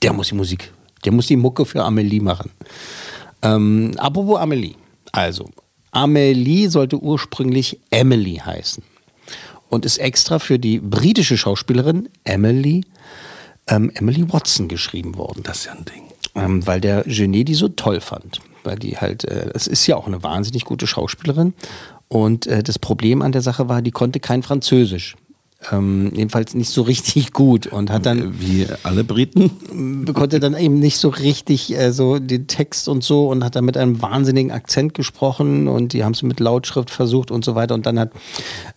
Der 0.00 0.14
muss 0.14 0.28
die 0.28 0.34
Musik, 0.34 0.72
der 1.04 1.12
muss 1.12 1.26
die 1.26 1.36
Mucke 1.36 1.66
für 1.66 1.82
Amelie 1.84 2.20
machen. 2.22 2.50
Ähm, 3.42 3.92
apropos 3.98 4.38
Amelie. 4.38 4.74
Also, 5.12 5.46
Amelie 5.90 6.68
sollte 6.70 6.98
ursprünglich 6.98 7.80
Emily 7.90 8.36
heißen. 8.36 8.82
Und 9.68 9.84
ist 9.84 9.98
extra 9.98 10.38
für 10.38 10.58
die 10.58 10.78
britische 10.78 11.36
Schauspielerin 11.36 12.08
Emily, 12.24 12.84
ähm, 13.68 13.90
Emily 13.94 14.30
Watson 14.32 14.68
geschrieben 14.68 15.16
worden. 15.16 15.42
Das 15.44 15.58
ist 15.58 15.64
ja 15.66 15.72
ein 15.72 15.84
Ding. 15.84 16.02
Ähm, 16.34 16.66
weil 16.66 16.80
der 16.80 17.04
Genet 17.04 17.48
die 17.48 17.54
so 17.54 17.68
toll 17.68 18.00
fand. 18.00 18.40
weil 18.64 18.78
die 18.78 18.98
halt, 18.98 19.24
äh, 19.24 19.50
es 19.54 19.66
ist 19.66 19.86
ja 19.86 19.96
auch 19.96 20.06
eine 20.06 20.22
wahnsinnig 20.22 20.64
gute 20.64 20.86
Schauspielerin. 20.86 21.54
Und 22.08 22.46
äh, 22.46 22.62
das 22.62 22.78
Problem 22.78 23.22
an 23.22 23.32
der 23.32 23.42
Sache 23.42 23.68
war, 23.68 23.82
die 23.82 23.90
konnte 23.90 24.20
kein 24.20 24.42
Französisch. 24.42 25.16
Ähm, 25.72 26.12
jedenfalls 26.14 26.54
nicht 26.54 26.70
so 26.70 26.82
richtig 26.82 27.32
gut 27.32 27.66
und 27.66 27.90
hat 27.90 28.06
dann 28.06 28.40
wie 28.40 28.68
alle 28.84 29.02
Briten? 29.02 30.06
konnte 30.14 30.38
dann 30.38 30.56
eben 30.56 30.78
nicht 30.78 30.98
so 30.98 31.08
richtig 31.08 31.76
äh, 31.76 31.90
so 31.90 32.20
den 32.20 32.46
Text 32.46 32.88
und 32.88 33.02
so 33.02 33.28
und 33.28 33.42
hat 33.42 33.56
dann 33.56 33.64
mit 33.64 33.76
einem 33.76 34.00
wahnsinnigen 34.00 34.52
Akzent 34.52 34.94
gesprochen 34.94 35.66
und 35.66 35.94
die 35.94 36.04
haben 36.04 36.12
es 36.12 36.22
mit 36.22 36.38
Lautschrift 36.38 36.90
versucht 36.90 37.32
und 37.32 37.44
so 37.44 37.56
weiter 37.56 37.74
und 37.74 37.86
dann 37.86 37.98
hat 37.98 38.12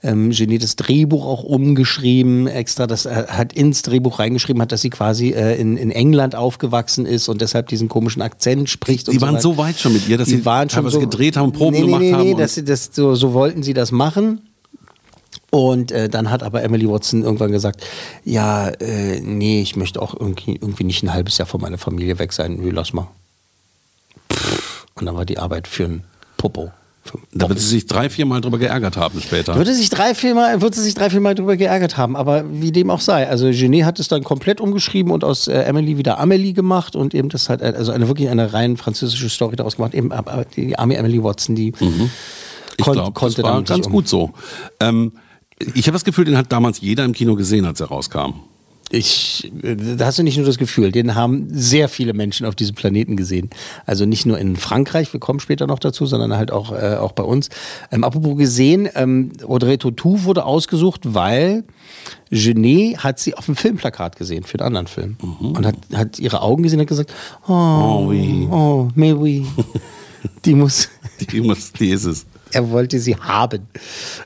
ähm, 0.01 0.31
Genie 0.31 0.57
das 0.57 0.75
Drehbuch 0.75 1.23
auch 1.27 1.43
umgeschrieben 1.43 2.47
extra 2.47 2.87
das 2.87 3.05
äh, 3.05 3.25
hat 3.27 3.53
ins 3.53 3.83
Drehbuch 3.83 4.17
reingeschrieben 4.17 4.59
hat 4.59 4.71
dass 4.71 4.81
sie 4.81 4.89
quasi 4.89 5.29
äh, 5.29 5.61
in, 5.61 5.77
in 5.77 5.91
England 5.91 6.33
aufgewachsen 6.33 7.05
ist 7.05 7.29
und 7.29 7.41
deshalb 7.41 7.67
diesen 7.67 7.89
komischen 7.89 8.23
Akzent 8.23 8.71
spricht 8.71 9.07
und 9.07 9.13
die 9.13 9.19
so 9.19 9.25
waren 9.27 9.39
so 9.39 9.55
weit 9.57 9.77
schon 9.77 9.93
mit 9.93 10.09
ihr 10.09 10.17
dass 10.17 10.29
die 10.29 10.37
sie 10.37 10.45
waren 10.45 10.67
schon 10.67 10.89
so, 10.89 10.99
gedreht 10.99 11.37
haben 11.37 11.51
Proben 11.51 11.73
nee, 11.73 11.81
nee, 11.81 11.85
gemacht 11.85 12.01
nee, 12.01 12.13
haben 12.13 12.23
nee, 12.23 12.33
dass 12.33 12.55
sie 12.55 12.65
das 12.65 12.89
so, 12.91 13.13
so 13.13 13.33
wollten 13.33 13.61
sie 13.61 13.75
das 13.75 13.91
machen 13.91 14.41
und 15.49 15.91
äh, 15.91 16.09
dann 16.09 16.29
hat 16.29 16.43
aber 16.43 16.63
Emily 16.63 16.87
Watson 16.89 17.23
irgendwann 17.23 17.51
gesagt, 17.51 17.83
ja, 18.23 18.69
äh, 18.69 19.19
nee, 19.19 19.61
ich 19.61 19.75
möchte 19.75 20.01
auch 20.01 20.13
irgendwie, 20.17 20.53
irgendwie 20.53 20.83
nicht 20.83 21.03
ein 21.03 21.13
halbes 21.13 21.37
Jahr 21.37 21.47
von 21.47 21.61
meiner 21.61 21.77
Familie 21.77 22.19
weg 22.19 22.33
sein. 22.33 22.57
Nö, 22.61 22.69
lass 22.71 22.93
mal. 22.93 23.07
Pff. 24.31 24.87
Und 24.95 25.05
dann 25.05 25.15
war 25.15 25.25
die 25.25 25.37
Arbeit 25.37 25.67
für 25.67 25.85
ein 25.85 26.03
Popo. 26.37 26.71
Da 27.33 27.49
wird 27.49 27.59
sie 27.59 27.67
sich 27.67 27.87
drei 27.87 28.09
vier 28.11 28.27
Mal 28.27 28.41
drüber 28.41 28.59
geärgert 28.59 28.95
haben 28.95 29.19
später 29.21 29.55
würde 29.55 29.73
sich 29.73 29.89
drei, 29.89 30.13
vier 30.13 30.35
Mal, 30.35 30.61
würde 30.61 30.75
sie 30.75 30.83
sich 30.83 30.93
drei, 30.93 31.09
vier 31.09 31.19
Mal 31.19 31.33
drüber 31.33 31.57
geärgert 31.57 31.97
haben, 31.97 32.15
aber 32.15 32.43
wie 32.51 32.71
dem 32.71 32.91
auch 32.91 32.99
sei. 33.01 33.27
Also 33.27 33.49
Genet 33.49 33.85
hat 33.85 33.99
es 33.99 34.07
dann 34.07 34.23
komplett 34.23 34.61
umgeschrieben 34.61 35.11
und 35.11 35.23
aus 35.23 35.47
äh, 35.47 35.53
Emily 35.63 35.97
wieder 35.97 36.19
Amelie 36.19 36.53
gemacht 36.53 36.95
und 36.95 37.15
eben 37.15 37.29
das 37.29 37.49
halt, 37.49 37.63
also 37.63 37.91
eine 37.91 38.07
wirklich 38.07 38.29
eine 38.29 38.53
rein 38.53 38.77
französische 38.77 39.29
Story 39.29 39.55
daraus 39.55 39.77
gemacht. 39.77 39.95
Eben 39.95 40.11
aber 40.11 40.45
die 40.55 40.77
arme 40.77 40.95
Emily 40.95 41.23
Watson, 41.23 41.55
die 41.55 41.73
Mhm. 41.79 42.11
Ich 42.77 42.85
kon- 42.85 42.93
glaube 42.93 43.11
konnte 43.13 43.41
das 43.41 43.51
war 43.51 43.61
ganz 43.63 43.85
um. 43.87 43.91
gut 43.93 44.07
so 44.07 44.31
ähm, 44.79 45.11
ich 45.75 45.85
habe 45.87 45.93
das 45.93 46.03
Gefühl 46.03 46.25
den 46.25 46.37
hat 46.37 46.51
damals 46.51 46.81
jeder 46.81 47.05
im 47.05 47.13
Kino 47.13 47.35
gesehen 47.35 47.65
als 47.65 47.79
er 47.79 47.87
rauskam 47.87 48.33
Ich, 48.93 49.49
äh, 49.63 49.75
da 49.97 50.05
hast 50.07 50.19
du 50.19 50.23
nicht 50.23 50.35
nur 50.35 50.45
das 50.45 50.57
Gefühl, 50.57 50.91
den 50.91 51.15
haben 51.15 51.47
sehr 51.51 51.87
viele 51.87 52.11
Menschen 52.13 52.45
auf 52.45 52.55
diesem 52.55 52.75
Planeten 52.75 53.15
gesehen. 53.15 53.49
Also 53.85 54.05
nicht 54.05 54.25
nur 54.25 54.37
in 54.37 54.57
Frankreich, 54.57 55.13
wir 55.13 55.19
kommen 55.21 55.39
später 55.39 55.65
noch 55.65 55.79
dazu, 55.79 56.05
sondern 56.05 56.35
halt 56.35 56.51
auch, 56.51 56.73
äh, 56.73 56.97
auch 56.99 57.13
bei 57.13 57.23
uns. 57.23 57.47
Ähm, 57.91 58.03
apropos 58.03 58.35
gesehen, 58.37 58.89
ähm, 58.95 59.31
Audrey 59.47 59.77
Tautou 59.77 60.23
wurde 60.25 60.43
ausgesucht, 60.43 61.01
weil 61.13 61.63
Genet 62.31 62.97
hat 63.01 63.19
sie 63.19 63.33
auf 63.35 63.45
dem 63.45 63.55
Filmplakat 63.55 64.17
gesehen 64.17 64.43
für 64.43 64.59
einen 64.59 64.67
anderen 64.75 64.87
Film. 64.87 65.15
Und 65.39 65.65
hat, 65.65 65.75
hat 65.93 66.19
ihre 66.19 66.41
Augen 66.41 66.61
gesehen 66.63 66.79
und 66.79 66.83
hat 66.83 66.89
gesagt, 66.89 67.13
oh, 67.47 67.51
Oh, 67.53 68.05
oui. 68.09 68.47
oh, 68.51 68.89
mais 68.95 69.13
oui. 69.15 69.45
Die 70.45 70.53
muss, 70.53 70.89
die, 71.31 71.39
muss, 71.41 71.71
die 71.71 71.89
ist 71.89 72.03
es 72.05 72.25
er 72.51 72.71
wollte 72.71 72.99
sie 72.99 73.15
haben. 73.15 73.67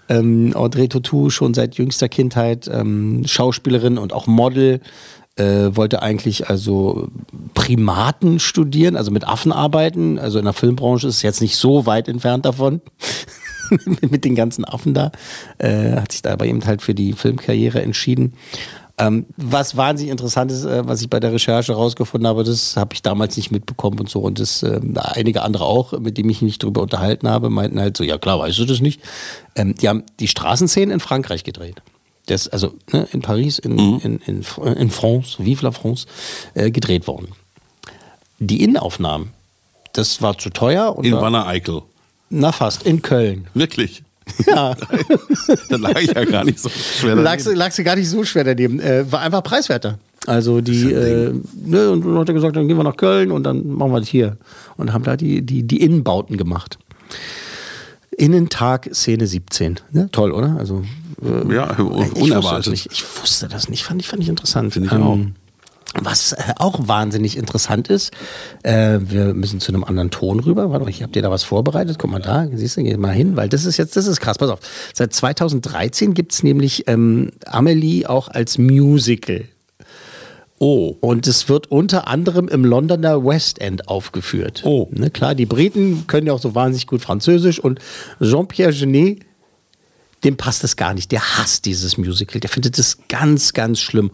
Ähm, 0.09 0.53
Audrey 0.55 0.87
Tautou 0.89 1.29
schon 1.29 1.53
seit 1.53 1.75
jüngster 1.75 2.09
Kindheit 2.09 2.69
ähm, 2.71 3.23
Schauspielerin 3.25 3.97
und 3.97 4.13
auch 4.13 4.27
Model. 4.27 4.81
Äh, 5.37 5.75
wollte 5.75 6.01
eigentlich 6.01 6.49
also 6.49 7.09
Primaten 7.53 8.39
studieren, 8.39 8.95
also 8.95 9.11
mit 9.11 9.27
Affen 9.27 9.51
arbeiten. 9.51 10.17
Also 10.17 10.39
in 10.39 10.45
der 10.45 10.53
Filmbranche 10.53 11.07
ist 11.07 11.17
es 11.17 11.21
jetzt 11.23 11.41
nicht 11.41 11.57
so 11.57 11.85
weit 11.85 12.07
entfernt 12.07 12.45
davon. 12.45 12.81
mit 14.09 14.23
den 14.23 14.35
ganzen 14.35 14.65
Affen 14.65 14.93
da. 14.93 15.11
Äh, 15.57 15.97
hat 15.97 16.11
sich 16.11 16.21
da 16.21 16.31
aber 16.33 16.45
eben 16.45 16.65
halt 16.65 16.81
für 16.81 16.93
die 16.93 17.13
Filmkarriere 17.13 17.81
entschieden. 17.81 18.33
Ähm, 18.97 19.25
was 19.35 19.75
wahnsinnig 19.75 20.09
interessant 20.11 20.51
ist, 20.51 20.63
äh, 20.63 20.87
was 20.87 21.01
ich 21.01 21.09
bei 21.09 21.19
der 21.19 21.33
Recherche 21.33 21.73
herausgefunden 21.73 22.27
habe, 22.27 22.45
das 22.45 22.77
habe 22.77 22.93
ich 22.93 23.01
damals 23.01 23.35
nicht 23.35 23.51
mitbekommen 23.51 23.99
und 23.99 24.09
so. 24.09 24.21
Und 24.21 24.39
das 24.39 24.63
ähm, 24.63 24.93
einige 24.97 25.41
andere 25.41 25.65
auch, 25.65 25.91
mit 25.99 26.17
denen 26.17 26.29
ich 26.29 26.41
mich 26.41 26.59
drüber 26.59 26.81
unterhalten 26.81 27.27
habe, 27.27 27.49
meinten 27.49 27.79
halt 27.79 27.97
so, 27.97 28.05
ja 28.05 28.17
klar, 28.17 28.39
weißt 28.39 28.57
du 28.57 28.63
das 28.65 28.79
nicht. 28.79 29.01
Ähm, 29.55 29.75
die 29.75 29.89
haben 29.89 30.03
die 30.21 30.29
Straßenszenen 30.29 30.91
in 30.91 30.99
Frankreich 31.01 31.43
gedreht. 31.43 31.81
Das, 32.27 32.47
also 32.47 32.73
ne, 32.93 33.05
in 33.11 33.21
Paris, 33.21 33.59
in, 33.59 33.99
in, 33.99 34.19
in, 34.25 34.43
Fr- 34.43 34.73
in 34.75 34.89
France, 34.89 35.43
Vive 35.43 35.63
la 35.65 35.71
France, 35.71 36.07
äh, 36.53 36.71
gedreht 36.71 37.05
worden. 37.05 37.27
Die 38.39 38.63
Innenaufnahmen, 38.63 39.29
das 39.93 40.21
war 40.21 40.37
zu 40.37 40.49
teuer. 40.49 40.95
In 41.03 41.11
da- 41.11 41.21
Wanne 41.21 41.45
Eickel 41.45 41.81
na 42.29 42.51
fast, 42.51 42.83
in 42.83 43.01
Köln. 43.01 43.47
wirklich 43.53 44.03
Ja. 44.47 44.75
da 45.69 45.75
lag 45.77 45.99
ich 46.01 46.11
ja 46.13 46.25
gar 46.25 46.43
nicht 46.43 46.59
so 46.59 46.69
schwer 46.69 47.15
daneben. 47.15 47.55
lagst 47.55 47.77
du 47.79 47.83
gar 47.83 47.95
nicht 47.95 48.09
so 48.09 48.23
schwer 48.23 48.43
daneben. 48.43 48.79
Äh, 48.79 49.09
war 49.11 49.21
einfach 49.21 49.43
preiswerter. 49.43 49.99
Also 50.27 50.61
die, 50.61 50.91
äh, 50.91 51.33
ne, 51.65 51.91
und 51.91 52.03
dann 52.03 52.17
hat 52.17 52.27
er 52.29 52.33
gesagt, 52.33 52.55
dann 52.55 52.67
gehen 52.67 52.77
wir 52.77 52.83
nach 52.83 52.97
Köln 52.97 53.31
und 53.31 53.43
dann 53.43 53.67
machen 53.75 53.91
wir 53.91 53.99
das 53.99 54.09
hier. 54.09 54.37
Und 54.77 54.91
haben 54.93 55.03
da 55.03 55.15
die, 55.15 55.43
die, 55.43 55.63
die 55.63 55.81
Innenbauten 55.81 56.37
gemacht. 56.37 56.79
Innentag, 58.17 58.89
Szene 58.93 59.27
17. 59.27 59.79
Ne? 59.91 60.09
Toll, 60.11 60.31
oder? 60.31 60.55
Also, 60.57 60.83
äh, 61.21 61.53
Ja, 61.53 61.71
ich 61.73 61.79
Wusste 61.79 62.09
das 62.13 62.21
unerwartet. 62.23 62.71
nicht. 62.71 62.89
Ich 62.91 63.03
wusste 63.21 63.47
das 63.47 63.69
nicht, 63.69 63.83
fand 63.83 64.01
ich, 64.01 64.07
fand 64.07 64.23
ich 64.23 64.29
interessant. 64.29 64.73
Finde 64.73 64.87
ich 64.87 64.93
auch. 64.93 65.19
Was 65.93 66.33
äh, 66.33 66.53
auch 66.57 66.87
wahnsinnig 66.87 67.37
interessant 67.37 67.87
ist, 67.87 68.11
äh, 68.63 68.99
wir 69.01 69.33
müssen 69.33 69.59
zu 69.59 69.71
einem 69.71 69.83
anderen 69.83 70.11
Ton 70.11 70.39
rüber. 70.39 70.69
Warte 70.71 70.83
mal, 70.83 70.89
ich 70.89 71.03
habt 71.03 71.15
ihr 71.15 71.21
da 71.21 71.31
was 71.31 71.43
vorbereitet? 71.43 71.97
Guck 71.99 72.11
mal 72.11 72.19
da, 72.19 72.47
siehst 72.53 72.77
du, 72.77 72.83
geh 72.83 72.97
mal 72.97 73.13
hin, 73.13 73.35
weil 73.35 73.47
das 73.47 73.65
ist 73.65 73.77
jetzt, 73.77 73.95
das 73.95 74.07
ist 74.07 74.19
krass. 74.19 74.37
Pass 74.37 74.49
auf. 74.49 74.59
Seit 74.93 75.13
2013 75.13 76.13
gibt's 76.13 76.43
nämlich 76.43 76.87
ähm, 76.87 77.31
Amelie 77.45 78.07
auch 78.07 78.27
als 78.27 78.57
Musical. 78.57 79.45
Oh. 80.59 80.95
Und 81.01 81.27
es 81.27 81.49
wird 81.49 81.69
unter 81.69 82.07
anderem 82.07 82.47
im 82.47 82.63
Londoner 82.63 83.23
West 83.23 83.59
End 83.59 83.87
aufgeführt. 83.87 84.61
Oh. 84.65 84.87
Ne, 84.91 85.09
klar, 85.11 85.35
die 85.35 85.45
Briten 85.45 86.07
können 86.07 86.27
ja 86.27 86.33
auch 86.33 86.41
so 86.41 86.55
wahnsinnig 86.55 86.87
gut 86.87 87.01
Französisch 87.01 87.59
und 87.59 87.79
Jean-Pierre 88.21 88.73
Genet, 88.73 89.23
dem 90.23 90.37
passt 90.37 90.63
das 90.63 90.75
gar 90.75 90.93
nicht. 90.93 91.11
Der 91.11 91.37
hasst 91.37 91.65
dieses 91.65 91.97
Musical. 91.97 92.39
Der 92.39 92.49
findet 92.49 92.79
das 92.79 92.97
ganz, 93.09 93.53
ganz 93.53 93.79
schlimm. 93.79 94.11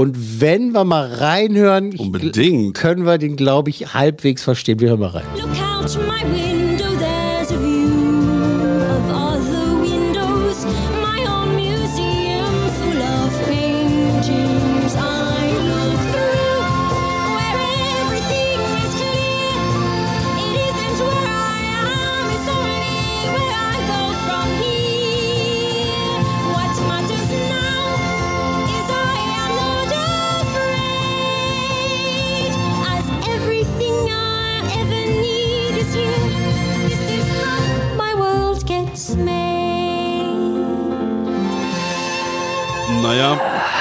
Und 0.00 0.40
wenn 0.40 0.72
wir 0.72 0.84
mal 0.84 1.12
reinhören, 1.12 1.94
Unbedingt. 1.94 2.72
können 2.74 3.04
wir 3.04 3.18
den, 3.18 3.36
glaube 3.36 3.68
ich, 3.68 3.92
halbwegs 3.92 4.42
verstehen. 4.42 4.80
Wir 4.80 4.88
hören 4.88 5.00
mal 5.00 5.08
rein. 5.08 5.24
Look 5.36 5.50
out 5.60 5.94
my 6.06 6.22
window, 6.32 6.86
there's 6.98 7.09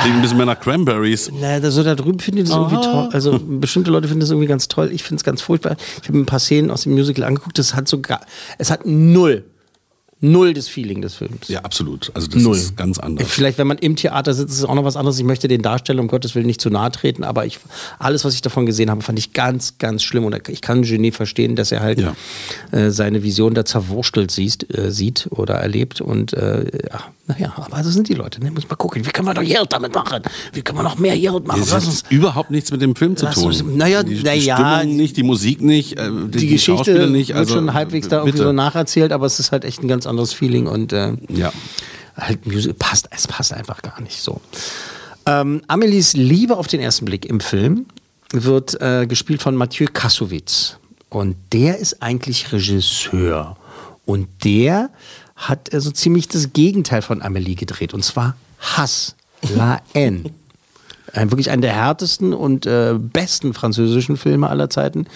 klingt 0.10 0.20
ein 0.20 0.22
bisschen 0.22 0.38
mehr 0.38 0.46
nach 0.46 0.60
Cranberries. 0.60 1.32
Na, 1.40 1.60
da 1.60 1.72
so 1.72 1.84
da 1.84 1.96
drüben 1.96 2.20
finde 2.20 2.42
ich 2.42 2.48
das 2.50 2.58
irgendwie 2.58 2.76
toll. 2.76 3.10
Also 3.12 3.40
bestimmte 3.40 3.92
Leute 3.92 4.08
finden 4.08 4.22
das 4.22 4.30
irgendwie 4.30 4.48
ganz 4.48 4.68
toll. 4.68 4.90
Ich 4.92 5.04
finde 5.04 5.20
es 5.20 5.24
ganz 5.24 5.42
furchtbar. 5.42 5.78
Ich 6.02 6.08
habe 6.08 6.18
mir 6.18 6.24
ein 6.24 6.28
paar 6.28 6.40
Szenen 6.40 6.72
aus 6.72 6.84
dem 6.84 6.94
Musical 6.94 7.24
angeguckt. 7.26 7.58
Das 7.58 7.76
hat 7.76 7.88
sogar, 7.88 8.22
es 8.58 8.72
hat 8.72 8.86
null, 8.86 9.44
null 10.22 10.54
das 10.54 10.68
Feeling 10.68 11.02
des 11.02 11.14
Films. 11.16 11.48
Ja, 11.48 11.60
absolut. 11.62 12.12
Also 12.14 12.28
das 12.28 12.42
Null. 12.42 12.56
ist 12.56 12.76
ganz 12.76 12.98
anders. 13.00 13.28
Vielleicht, 13.30 13.58
wenn 13.58 13.68
man 13.68 13.78
im 13.78 13.96
Theater 13.96 14.34
sitzt, 14.34 14.52
ist 14.52 14.60
es 14.60 14.66
auch 14.66 14.76
noch 14.76 14.84
was 14.84 14.96
anderes. 14.98 15.18
Ich 15.20 15.24
möchte 15.26 15.48
den 15.48 15.62
Darstellern 15.62 16.02
um 16.02 16.08
Gottes 16.08 16.36
Willen 16.36 16.48
nicht 16.48 16.60
zu 16.62 16.70
nahe 16.70 16.92
treten, 16.92 17.24
aber 17.24 17.46
ich, 17.46 17.60
alles, 18.00 18.26
was 18.26 18.34
ich 18.34 18.42
davon 18.42 18.66
gesehen 18.66 18.90
habe, 18.90 19.02
fand 19.02 19.18
ich 19.20 19.34
ganz, 19.34 19.78
ganz 19.78 20.04
schlimm. 20.04 20.26
Und 20.26 20.50
ich 20.50 20.62
kann 20.62 20.82
Genet 20.82 21.16
verstehen, 21.16 21.56
dass 21.56 21.72
er 21.72 21.82
halt 21.82 22.00
Ja. 22.00 22.16
äh, 22.72 22.92
seine 22.92 23.24
Vision 23.24 23.54
da 23.54 23.64
zerwurstelt 23.64 24.32
sieht, 24.32 24.76
äh, 24.76 24.92
sieht 24.92 25.28
oder 25.30 25.56
erlebt. 25.56 26.02
Und 26.02 26.34
äh, 26.34 26.66
ja, 26.92 27.00
naja, 27.30 27.54
aber 27.56 27.84
so 27.84 27.92
sind 27.92 28.10
die 28.10 28.16
Leute. 28.16 28.44
Ne? 28.44 28.50
Muss 28.52 28.68
mal 28.68 28.76
gucken, 28.76 29.06
wie 29.06 29.10
können 29.12 29.28
wir 29.28 29.34
doch 29.36 29.44
Geld 29.44 29.72
damit 29.72 29.94
machen? 29.94 30.24
Wie 30.52 30.62
können 30.64 30.80
wir 30.80 30.84
noch 30.84 30.98
mehr 30.98 31.16
Geld 31.18 31.46
machen? 31.48 31.62
Das 31.62 31.72
hat 31.74 32.04
überhaupt 32.12 32.50
nichts 32.52 32.72
mit 32.72 32.82
dem 32.82 32.96
Film 32.96 33.16
zu 33.16 33.28
tun. 33.30 33.46
uns- 33.46 33.64
naja, 33.64 34.02
die, 34.04 34.16
die 34.16 34.24
naja, 34.24 34.56
Stimmung 34.80 34.98
nicht, 34.98 35.16
die 35.16 35.24
Musik 35.24 35.62
nicht, 35.62 35.98
äh, 36.00 36.10
die, 36.10 36.40
die, 36.40 36.48
Geschichte 36.48 37.08
nicht. 37.08 37.30
wird 37.30 37.38
Also, 37.38 37.54
schon 37.56 37.74
halbwegs 37.74 38.08
da 38.08 38.18
irgendwie 38.18 38.32
bitte. 38.34 38.44
so 38.46 38.52
nacherzählt, 38.52 39.12
aber 39.12 39.28
es 39.28 39.40
ist 39.40 39.52
halt 39.52 39.64
echt 39.64 39.84
ein 39.84 39.88
ganz 39.88 40.08
anderes 40.08 40.34
Feeling 40.34 40.66
und 40.68 40.92
äh, 40.92 41.14
Ja. 41.30 41.54
halt 42.18 42.46
Music 42.48 42.78
passt, 42.80 43.08
es 43.12 43.28
passt 43.28 43.54
einfach 43.54 43.82
gar 43.84 44.02
nicht 44.02 44.22
so. 44.22 44.42
Ähm, 45.28 45.62
Amelies 45.68 46.14
Liebe 46.14 46.58
auf 46.58 46.66
den 46.68 46.80
ersten 46.82 47.06
Blick 47.06 47.26
im 47.28 47.40
Film 47.40 47.86
wird 48.32 48.80
äh, 48.82 49.06
gespielt 49.06 49.42
von 49.44 49.56
Mathieu 49.56 49.86
Kassovitz. 49.94 50.78
Und 51.10 51.36
der 51.54 51.78
ist 51.78 52.02
eigentlich 52.02 52.52
Regisseur. 52.52 53.56
Und 54.06 54.28
der 54.44 54.90
hat 55.40 55.74
äh, 55.74 55.82
so 55.82 55.90
ziemlich 55.92 56.28
das 56.28 56.54
Gegenteil 56.54 57.02
von 57.02 57.22
Amelie 57.22 57.56
gedreht. 57.56 57.94
Und 57.94 58.04
zwar 58.06 58.36
Hass. 58.60 59.16
La 59.56 59.82
N. 59.94 60.30
Ein, 61.12 61.32
wirklich 61.32 61.50
einen 61.50 61.64
der 61.64 61.74
härtesten 61.74 62.34
und 62.34 62.68
äh, 62.68 62.94
besten 63.00 63.56
französischen 63.56 64.16
Filme 64.16 64.48
aller 64.48 64.70
Zeiten 64.70 65.08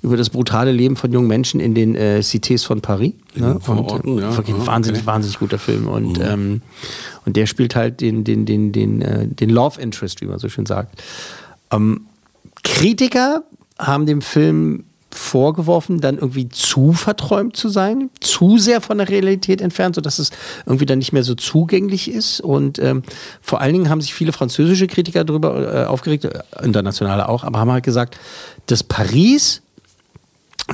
über 0.00 0.16
das 0.16 0.30
brutale 0.30 0.70
Leben 0.70 0.94
von 0.94 1.10
jungen 1.12 1.26
Menschen 1.26 1.58
in 1.58 1.74
den 1.74 1.96
äh, 1.96 2.20
Cités 2.22 2.64
von 2.64 2.82
Paris. 2.82 3.14
In 3.34 3.42
ne? 3.42 3.58
Vororten, 3.60 4.12
und, 4.12 4.18
äh, 4.18 4.22
ja. 4.22 4.36
Wirklich 4.36 4.54
ein 4.54 4.62
Ah, 4.62 4.66
wahnsinnig, 4.66 5.00
okay. 5.00 5.06
wahnsinnig 5.08 5.38
guter 5.40 5.58
Film. 5.58 5.88
Und, 5.88 6.18
Mhm. 6.18 6.24
ähm, 6.24 6.62
und 7.26 7.36
der 7.36 7.46
spielt 7.46 7.74
halt 7.74 8.00
den, 8.00 8.22
den, 8.22 8.46
den, 8.46 8.70
den, 8.70 9.02
äh, 9.02 9.26
den 9.26 9.50
Love 9.50 9.80
Interest, 9.80 10.20
wie 10.20 10.26
man 10.26 10.38
so 10.38 10.48
schön 10.48 10.66
sagt. 10.66 11.02
Ähm, 11.72 12.02
Kritiker 12.62 13.42
haben 13.78 14.06
dem 14.06 14.20
Film 14.22 14.84
vorgeworfen, 15.14 16.00
dann 16.00 16.16
irgendwie 16.18 16.48
zu 16.48 16.92
verträumt 16.92 17.56
zu 17.56 17.68
sein, 17.68 18.10
zu 18.20 18.58
sehr 18.58 18.80
von 18.80 18.98
der 18.98 19.08
Realität 19.08 19.60
entfernt, 19.60 19.94
sodass 19.94 20.18
es 20.18 20.30
irgendwie 20.66 20.86
dann 20.86 20.98
nicht 20.98 21.12
mehr 21.12 21.24
so 21.24 21.34
zugänglich 21.34 22.10
ist. 22.10 22.40
Und 22.40 22.78
ähm, 22.78 23.02
vor 23.40 23.60
allen 23.60 23.72
Dingen 23.72 23.88
haben 23.88 24.00
sich 24.00 24.14
viele 24.14 24.32
französische 24.32 24.86
Kritiker 24.86 25.24
darüber 25.24 25.82
äh, 25.82 25.86
aufgeregt, 25.86 26.24
äh, 26.24 26.42
internationale 26.62 27.28
auch, 27.28 27.44
aber 27.44 27.58
haben 27.58 27.72
halt 27.72 27.84
gesagt, 27.84 28.18
dass 28.66 28.82
Paris 28.82 29.62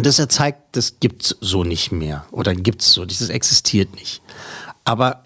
das 0.02 0.18
er 0.18 0.28
zeigt, 0.28 0.76
das 0.76 1.00
gibt's 1.00 1.36
so 1.40 1.64
nicht 1.64 1.90
mehr. 1.90 2.26
Oder 2.30 2.54
gibt's 2.54 2.92
so, 2.92 3.06
dieses 3.06 3.30
existiert 3.30 3.94
nicht. 3.94 4.20
Aber 4.84 5.22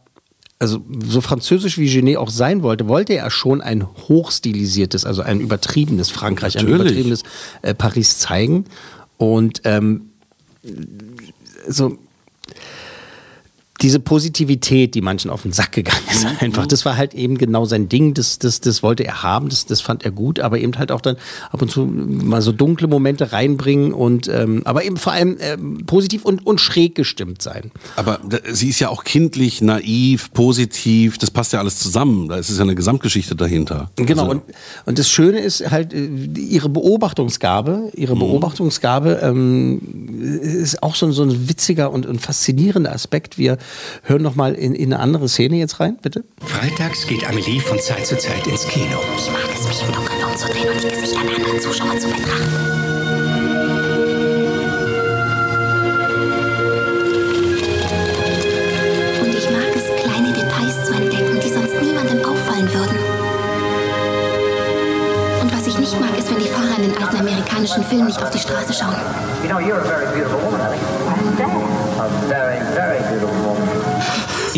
also 0.60 0.82
so 1.08 1.22
französisch 1.22 1.78
wie 1.78 1.90
Genet 1.90 2.18
auch 2.18 2.28
sein 2.28 2.62
wollte, 2.62 2.86
wollte 2.86 3.14
er 3.14 3.30
schon 3.30 3.62
ein 3.62 3.86
hochstilisiertes, 4.08 5.06
also 5.06 5.22
ein 5.22 5.40
übertriebenes 5.40 6.10
Frankreich, 6.10 6.58
ein 6.58 6.66
Natürlich. 6.66 6.82
übertriebenes 6.82 7.22
äh, 7.62 7.74
Paris 7.74 8.18
zeigen. 8.18 8.66
Und 9.20 9.60
ähm, 9.64 10.12
so 11.68 11.98
diese 13.82 13.98
Positivität, 14.00 14.94
die 14.94 15.00
manchen 15.00 15.30
auf 15.30 15.42
den 15.42 15.52
Sack 15.52 15.72
gegangen 15.72 16.02
ist, 16.10 16.26
einfach, 16.42 16.66
das 16.66 16.84
war 16.84 16.96
halt 16.96 17.14
eben 17.14 17.38
genau 17.38 17.64
sein 17.64 17.88
Ding, 17.88 18.14
das, 18.14 18.38
das, 18.38 18.60
das 18.60 18.82
wollte 18.82 19.04
er 19.04 19.22
haben, 19.22 19.48
das, 19.48 19.66
das 19.66 19.80
fand 19.80 20.04
er 20.04 20.10
gut, 20.10 20.38
aber 20.40 20.58
eben 20.58 20.76
halt 20.78 20.92
auch 20.92 21.00
dann 21.00 21.16
ab 21.50 21.62
und 21.62 21.70
zu 21.70 21.84
mal 21.86 22.42
so 22.42 22.52
dunkle 22.52 22.88
Momente 22.88 23.32
reinbringen 23.32 23.92
und 23.92 24.28
ähm, 24.28 24.62
aber 24.64 24.84
eben 24.84 24.96
vor 24.96 25.12
allem 25.12 25.36
ähm, 25.40 25.84
positiv 25.86 26.24
und, 26.24 26.46
und 26.46 26.60
schräg 26.60 26.94
gestimmt 26.94 27.40
sein. 27.42 27.70
Aber 27.96 28.20
sie 28.52 28.68
ist 28.68 28.80
ja 28.80 28.88
auch 28.90 29.04
kindlich, 29.04 29.62
naiv, 29.62 30.32
positiv, 30.32 31.16
das 31.18 31.30
passt 31.30 31.52
ja 31.52 31.58
alles 31.60 31.78
zusammen. 31.78 32.28
Da 32.28 32.36
ist 32.36 32.50
es 32.50 32.56
ja 32.58 32.62
eine 32.64 32.74
Gesamtgeschichte 32.74 33.34
dahinter. 33.34 33.90
Genau, 33.96 34.22
Also, 34.22 34.32
und, 34.32 34.42
und 34.86 34.98
das 34.98 35.08
Schöne 35.08 35.40
ist 35.40 35.70
halt 35.70 35.92
äh, 35.94 36.06
ihre 36.36 36.68
Beobachtungsgabe. 36.68 37.90
Ihre 37.94 38.14
Mhm. 38.14 38.20
Beobachtungsgabe 38.20 39.20
ähm, 39.22 39.80
ist 40.42 40.82
auch 40.82 40.94
so, 40.94 41.06
ein- 41.06 41.12
so 41.12 41.22
ein 41.22 41.48
witziger 41.48 41.90
und, 41.90 42.06
und 42.06 42.20
faszinierender 42.20 42.92
Aspekt. 42.92 43.38
Wir 43.38 43.56
hören 44.02 44.22
noch 44.22 44.34
mal 44.34 44.54
in, 44.54 44.74
in 44.74 44.92
eine 44.92 45.02
andere 45.02 45.28
Szene 45.28 45.56
jetzt 45.56 45.80
rein, 45.80 45.96
bitte. 46.00 46.24
Freitags 46.44 47.06
geht 47.06 47.28
Amelie 47.28 47.60
von 47.60 47.78
Zeit 47.78 48.06
zu 48.06 48.16
Zeit 48.18 48.46
ins 48.46 48.66
Kino. 48.66 48.98
Ich 49.16 49.30
mag 49.30 49.42
es, 49.54 49.66
mich 49.66 49.82
im 49.82 49.92
Dunkeln 49.94 50.24
umzudrehen 50.24 50.68
und 50.68 50.82
die 50.82 50.88
Gesichter 50.88 51.24
der 51.24 51.36
anderen 51.36 51.60
Zuschauer 51.60 51.98
zu 51.98 52.08
betrachten. 52.08 52.80
Und 59.22 59.34
ich 59.34 59.50
mag 59.50 59.76
es, 59.76 59.84
kleine 60.02 60.32
Details 60.32 60.84
zu 60.86 60.94
entdecken, 60.94 61.40
die 61.40 61.48
sonst 61.48 61.82
niemandem 61.82 62.24
auffallen 62.24 62.72
würden. 62.72 62.98
Und 65.42 65.52
was 65.56 65.66
ich 65.66 65.78
nicht 65.78 65.98
mag, 66.00 66.16
ist, 66.18 66.30
wenn 66.30 66.38
die 66.38 66.48
Fahrer 66.48 66.76
in 66.78 66.90
den 66.90 67.02
alten 67.02 67.16
amerikanischen 67.16 67.84
Filmen 67.84 68.06
nicht 68.06 68.22
auf 68.22 68.30
die 68.30 68.38
Straße 68.38 68.72
schauen. 68.74 68.94
You 69.42 69.48
know, 69.48 69.58
you're 69.58 69.80
a 69.80 69.84
very 69.84 70.06
beautiful 70.14 70.38
woman, 70.42 70.59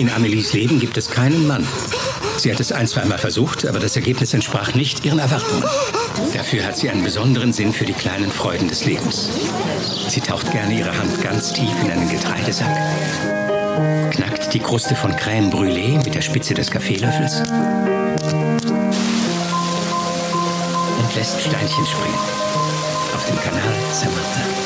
In 0.03 0.11
Amelies 0.11 0.53
Leben 0.53 0.81
gibt 0.81 0.97
es 0.97 1.09
keinen 1.09 1.47
Mann. 1.47 1.65
Sie 2.37 2.51
hat 2.51 2.59
es 2.59 2.73
ein, 2.73 2.89
zweimal 2.89 3.19
versucht, 3.19 3.65
aber 3.65 3.79
das 3.79 3.95
Ergebnis 3.95 4.35
entsprach 4.35 4.75
nicht 4.75 5.05
ihren 5.05 5.21
Erwartungen. 5.21 5.63
Dafür 6.35 6.65
hat 6.65 6.77
sie 6.77 6.91
einen 6.91 7.05
besonderen 7.05 7.53
Sinn 7.53 7.73
für 7.73 7.85
die 7.85 7.93
kleinen 7.93 8.33
Freuden 8.33 8.67
des 8.67 8.85
Lebens. 8.85 9.31
Sie 10.09 10.21
taucht 10.21 10.51
gerne 10.51 10.77
ihre 10.77 10.99
Hand 10.99 11.23
ganz 11.23 11.53
tief 11.53 11.71
in 11.85 11.93
einen 11.93 12.11
Getreidesack, 12.11 12.77
knackt 14.11 14.53
die 14.53 14.59
Kruste 14.59 14.97
von 14.97 15.13
Crème 15.13 15.53
Brûlée 15.53 16.05
mit 16.05 16.17
der 16.17 16.23
Spitze 16.23 16.55
des 16.55 16.69
Kaffeelöffels 16.69 17.43
und 20.99 21.15
lässt 21.15 21.41
Steinchen 21.43 21.87
springen 21.87 22.19
auf 23.15 23.25
dem 23.27 23.39
Kanal 23.39 23.73
Saint-Martin. 23.93 24.62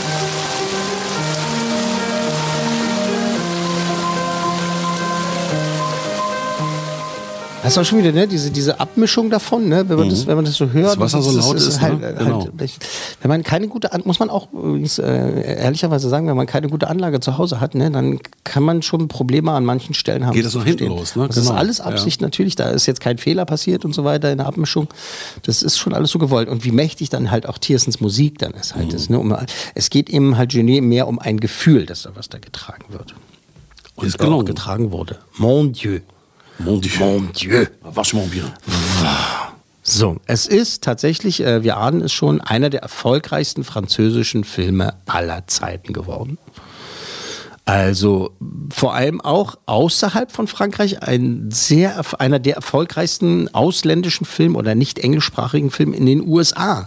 Das 7.67 7.73
ist 7.75 7.79
auch 7.79 7.85
schon 7.85 7.99
wieder 7.99 8.13
ne, 8.13 8.29
diese, 8.29 8.53
diese 8.53 8.79
Abmischung 8.79 9.29
davon, 9.29 9.69
ne, 9.69 9.89
wenn, 9.89 9.99
man 9.99 10.09
das, 10.09 10.25
wenn 10.29 10.37
man 10.37 10.45
das 10.45 10.55
so 10.55 10.71
hört. 10.71 10.93
Das 10.93 11.01
Wasser 11.01 11.21
so 11.21 11.33
laut 11.37 11.57
ist, 11.57 11.81
halt, 11.81 12.01
ne? 12.01 12.07
halt, 12.07 12.19
Genau. 12.19 12.49
Wenn 13.23 13.29
man 13.29 13.43
keine 13.43 13.67
gute, 13.67 13.91
muss 14.05 14.21
man 14.21 14.31
auch 14.31 14.53
übrigens, 14.53 15.01
äh, 15.01 15.57
ehrlicherweise 15.59 16.09
sagen, 16.09 16.29
wenn 16.29 16.37
man 16.37 16.47
keine 16.47 16.69
gute 16.69 16.87
Anlage 16.87 17.19
zu 17.19 17.39
Hause 17.39 17.61
hat, 17.61 17.75
ne, 17.75 17.91
dann 17.91 18.21
kann 18.45 18.63
man 18.63 18.83
schon 18.83 19.09
Probleme 19.09 19.51
an 19.51 19.65
manchen 19.65 19.95
Stellen 19.95 20.25
haben. 20.27 20.35
Geht 20.35 20.45
das 20.45 20.53
zu 20.53 20.59
nach 20.59 20.65
hinten 20.67 20.87
los, 20.87 21.17
ne? 21.17 21.27
Das 21.27 21.39
ist 21.39 21.47
Genau. 21.47 21.59
alles 21.59 21.81
Absicht 21.81 22.21
natürlich, 22.21 22.55
da 22.55 22.71
ist 22.71 22.87
jetzt 22.87 23.01
kein 23.01 23.19
Fehler 23.19 23.45
passiert 23.45 23.85
und 23.85 23.95
so 23.97 24.05
weiter 24.05 24.31
in 24.31 24.39
der 24.39 24.47
Abmischung. 24.47 24.87
Das 25.43 25.65
ist 25.65 25.77
schon 25.77 25.93
alles 25.93 26.13
so 26.13 26.21
gewollt. 26.21 26.49
Und 26.49 26.65
wie 26.65 26.71
mächtig 26.71 27.11
dann 27.11 27.33
halt 27.33 27.49
auch 27.49 27.59
Tiersens 27.59 28.01
Musik 28.01 28.39
dann 28.39 28.53
ist 28.53 28.77
halt 28.77 28.93
ist, 28.93 29.11
ne, 29.11 29.19
um, 29.19 29.37
es 29.75 29.91
geht 29.91 30.09
eben 30.09 30.37
halt 30.37 30.51
Genet 30.51 30.85
mehr 30.85 31.09
um 31.09 31.19
ein 31.19 31.41
Gefühl, 31.41 31.85
dass 31.85 32.03
da 32.03 32.11
was 32.15 32.29
da 32.29 32.39
getragen 32.39 32.85
wird. 32.91 33.17
Und 33.97 34.07
Ist 34.07 34.21
auch 34.21 34.25
gelungen. 34.25 34.47
getragen 34.47 34.93
wurde. 34.93 35.19
Mon 35.37 35.73
Dieu. 35.73 35.99
Mon 36.59 36.79
Dieu. 36.79 36.99
Mon 36.99 37.21
Dieu. 37.33 37.69
Vachement 37.83 38.27
bien. 38.31 38.53
So, 39.83 40.17
es 40.27 40.47
ist 40.47 40.83
tatsächlich, 40.83 41.45
äh, 41.45 41.63
wir 41.63 41.77
ahnen 41.77 42.01
es 42.01 42.13
schon, 42.13 42.41
einer 42.41 42.71
der 42.71 42.83
erfolgreichsten 42.83 43.63
französischen 43.63 44.43
Filme 44.43 44.95
aller 45.07 45.47
Zeiten 45.47 45.93
geworden. 45.93 46.39
Also 47.69 48.31
vor 48.73 48.95
allem 48.95 49.21
auch 49.21 49.57
außerhalb 49.67 50.31
von 50.31 50.47
Frankreich 50.47 51.03
ein 51.03 51.49
sehr 51.51 52.01
einer 52.21 52.39
der 52.39 52.55
erfolgreichsten 52.55 53.53
ausländischen 53.53 54.25
Filme 54.25 54.57
oder 54.57 54.77
nicht 54.77 55.01
englischsprachigen 55.01 55.73
Filme 55.73 55.97
in 55.97 56.07
den 56.07 56.27
USA. 56.27 56.87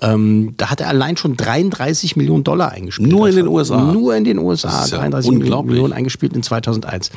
Ähm, 0.00 0.54
da 0.56 0.70
hat 0.70 0.80
er 0.80 0.88
allein 0.88 1.16
schon 1.16 1.36
33 1.36 2.16
Millionen 2.16 2.42
Dollar 2.42 2.72
eingespielt. 2.72 3.12
Nur 3.12 3.28
in 3.28 3.36
den 3.36 3.44
Also, 3.46 3.54
USA? 3.54 3.92
Nur 3.92 4.16
in 4.16 4.24
den 4.24 4.38
USA. 4.38 4.70
Das 4.70 4.84
ist 4.86 4.90
ja 4.90 4.98
33 4.98 5.30
unglaublich. 5.30 5.70
Millionen 5.74 5.92
eingespielt 5.92 6.32
in 6.34 6.42
2001. 6.42 7.12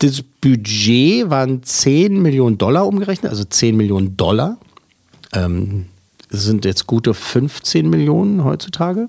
Das 0.00 0.20
Budget 0.40 1.30
waren 1.30 1.62
10 1.62 2.20
Millionen 2.20 2.58
Dollar 2.58 2.88
umgerechnet, 2.88 3.30
also 3.30 3.44
10 3.44 3.76
Millionen 3.76 4.16
Dollar. 4.16 4.56
Ähm, 5.32 5.86
das 6.32 6.42
sind 6.42 6.64
jetzt 6.64 6.88
gute 6.88 7.14
15 7.14 7.88
Millionen 7.88 8.42
heutzutage. 8.42 9.08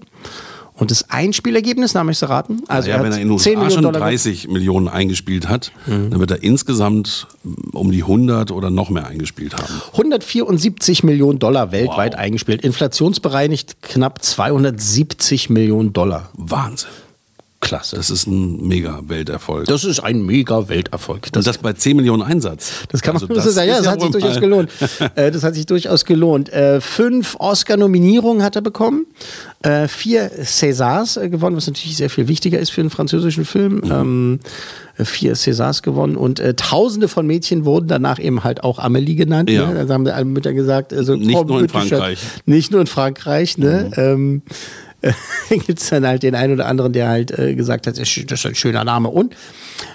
Und 0.78 0.92
das 0.92 1.10
Einspielergebnis, 1.10 1.94
nahm 1.96 2.10
ich 2.10 2.22
es 2.22 2.30
raten? 2.30 2.62
Also 2.68 2.90
ja, 2.90 2.98
er 2.98 3.04
wenn 3.04 3.12
er 3.12 3.20
in 3.20 3.30
den 3.30 3.38
10 3.40 3.58
USA 3.58 3.64
Millionen 3.64 3.72
schon 3.72 3.84
Dollar 3.94 4.00
30 4.10 4.48
Millionen 4.48 4.88
eingespielt 4.88 5.50
hat, 5.50 5.72
Mhm. 5.88 6.12
dann 6.12 6.20
wird 6.20 6.32
er 6.32 6.44
insgesamt 6.44 7.28
um 7.74 7.92
die 7.92 8.04
100 8.04 8.52
oder 8.52 8.70
noch 8.70 8.90
mehr 8.92 9.08
eingespielt 9.08 9.56
haben. 9.56 9.74
174 9.94 11.04
Millionen 11.04 11.40
Dollar 11.40 11.72
weltweit 11.72 12.16
eingespielt. 12.16 12.64
Inflationsbereinigt 12.64 13.82
knapp 13.82 14.24
270 14.24 15.50
Millionen 15.50 15.94
Dollar. 15.94 16.30
Wahnsinn. 16.34 16.90
Klasse. 17.68 17.98
Das 17.98 18.10
ist 18.10 18.28
ein 18.28 18.66
mega 18.66 19.02
Welterfolg. 19.08 19.66
Das 19.66 19.84
ist 19.84 20.00
ein 20.00 20.26
mega 20.26 20.70
Welterfolg. 20.70 21.28
Und 21.36 21.46
das 21.46 21.58
bei 21.58 21.74
10 21.74 21.98
Millionen 21.98 22.24
Einsatz. 22.24 22.72
Das 22.90 23.02
kann 23.02 23.16
man 23.16 23.24
Also 23.24 23.34
das 23.34 23.46
ist, 23.46 23.58
ja, 23.58 23.64
ja, 23.66 23.78
das 23.80 23.88
hat 23.88 24.02
sich 24.02 24.12
durchaus 24.12 24.40
gelohnt. 24.40 24.70
äh, 25.16 25.32
das 25.32 25.44
hat 25.44 25.56
sich 25.56 25.66
durchaus 25.66 26.06
gelohnt. 26.06 26.48
Äh, 26.48 26.80
fünf 26.80 27.36
Oscar-Nominierungen 27.40 28.42
hat 28.42 28.56
er 28.56 28.62
bekommen, 28.62 29.06
äh, 29.64 29.90
vier 29.90 30.32
Césars 30.44 31.20
gewonnen, 31.30 31.58
was 31.58 31.68
natürlich 31.68 31.98
sehr 31.98 32.10
viel 32.10 32.30
wichtiger 32.30 32.58
ist 32.58 32.70
für 32.70 32.80
einen 32.80 32.90
französischen 32.90 33.44
Film. 33.44 33.82
Mhm. 33.84 33.92
Ähm, 33.92 34.40
äh, 34.98 35.06
vier 35.06 35.36
Césars 35.36 35.82
gewonnen 35.82 36.16
und 36.16 36.40
äh, 36.40 36.54
Tausende 36.54 37.08
von 37.08 37.28
Mädchen 37.28 37.66
wurden 37.66 37.88
danach 37.88 38.20
eben 38.20 38.44
halt 38.44 38.64
auch 38.64 38.80
Amelie 38.80 39.16
genannt. 39.16 39.50
Ja. 39.50 39.70
Ne? 39.70 39.86
Da 39.86 39.94
haben 39.94 40.08
alle 40.08 40.26
Mütter 40.26 40.54
gesagt, 40.54 40.94
also, 40.94 41.16
Nicht 41.16 41.46
nur 41.46 41.60
in 41.60 41.70
Frankreich. 41.70 42.20
Nicht 42.46 42.72
nur 42.72 42.82
in 42.82 42.88
Frankreich. 42.88 43.58
Ne? 43.58 43.92
Ähm, 43.96 44.42
gibt 45.50 45.80
es 45.80 45.90
dann 45.90 46.06
halt 46.06 46.24
den 46.24 46.36
einen 46.36 46.54
oder 46.54 46.66
anderen, 46.66 46.92
der 46.94 47.08
halt 47.10 47.32
äh, 47.38 47.54
gesagt 47.56 47.86
hat, 47.88 47.98
das 48.00 48.18
ist 48.18 48.46
ein 48.46 48.56
schöner 48.56 48.84
Name. 48.84 49.10
Und 49.10 49.36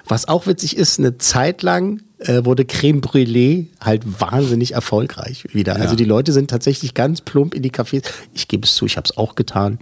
was 0.07 0.29
auch 0.29 0.47
witzig 0.47 0.77
ist, 0.77 0.99
eine 1.01 1.19
Zeit 1.19 1.63
lang 1.63 2.01
äh, 2.19 2.45
wurde 2.45 2.65
Creme 2.65 3.01
Brûlée 3.01 3.67
halt 3.81 4.03
wahnsinnig 4.21 4.73
erfolgreich 4.75 5.45
wieder. 5.53 5.75
Also 5.75 5.91
Ja. 5.91 5.97
die 5.97 6.05
Leute 6.05 6.33
sind 6.33 6.49
tatsächlich 6.51 6.95
ganz 6.95 7.21
plump 7.21 7.53
in 7.55 7.63
die 7.63 7.73
Cafés, 7.73 8.05
ich 8.33 8.47
gebe 8.47 8.65
es 8.65 8.77
zu, 8.77 8.87
ich 8.87 8.97
habe 8.97 9.07
es 9.11 9.17
auch 9.17 9.35
getan, 9.35 9.79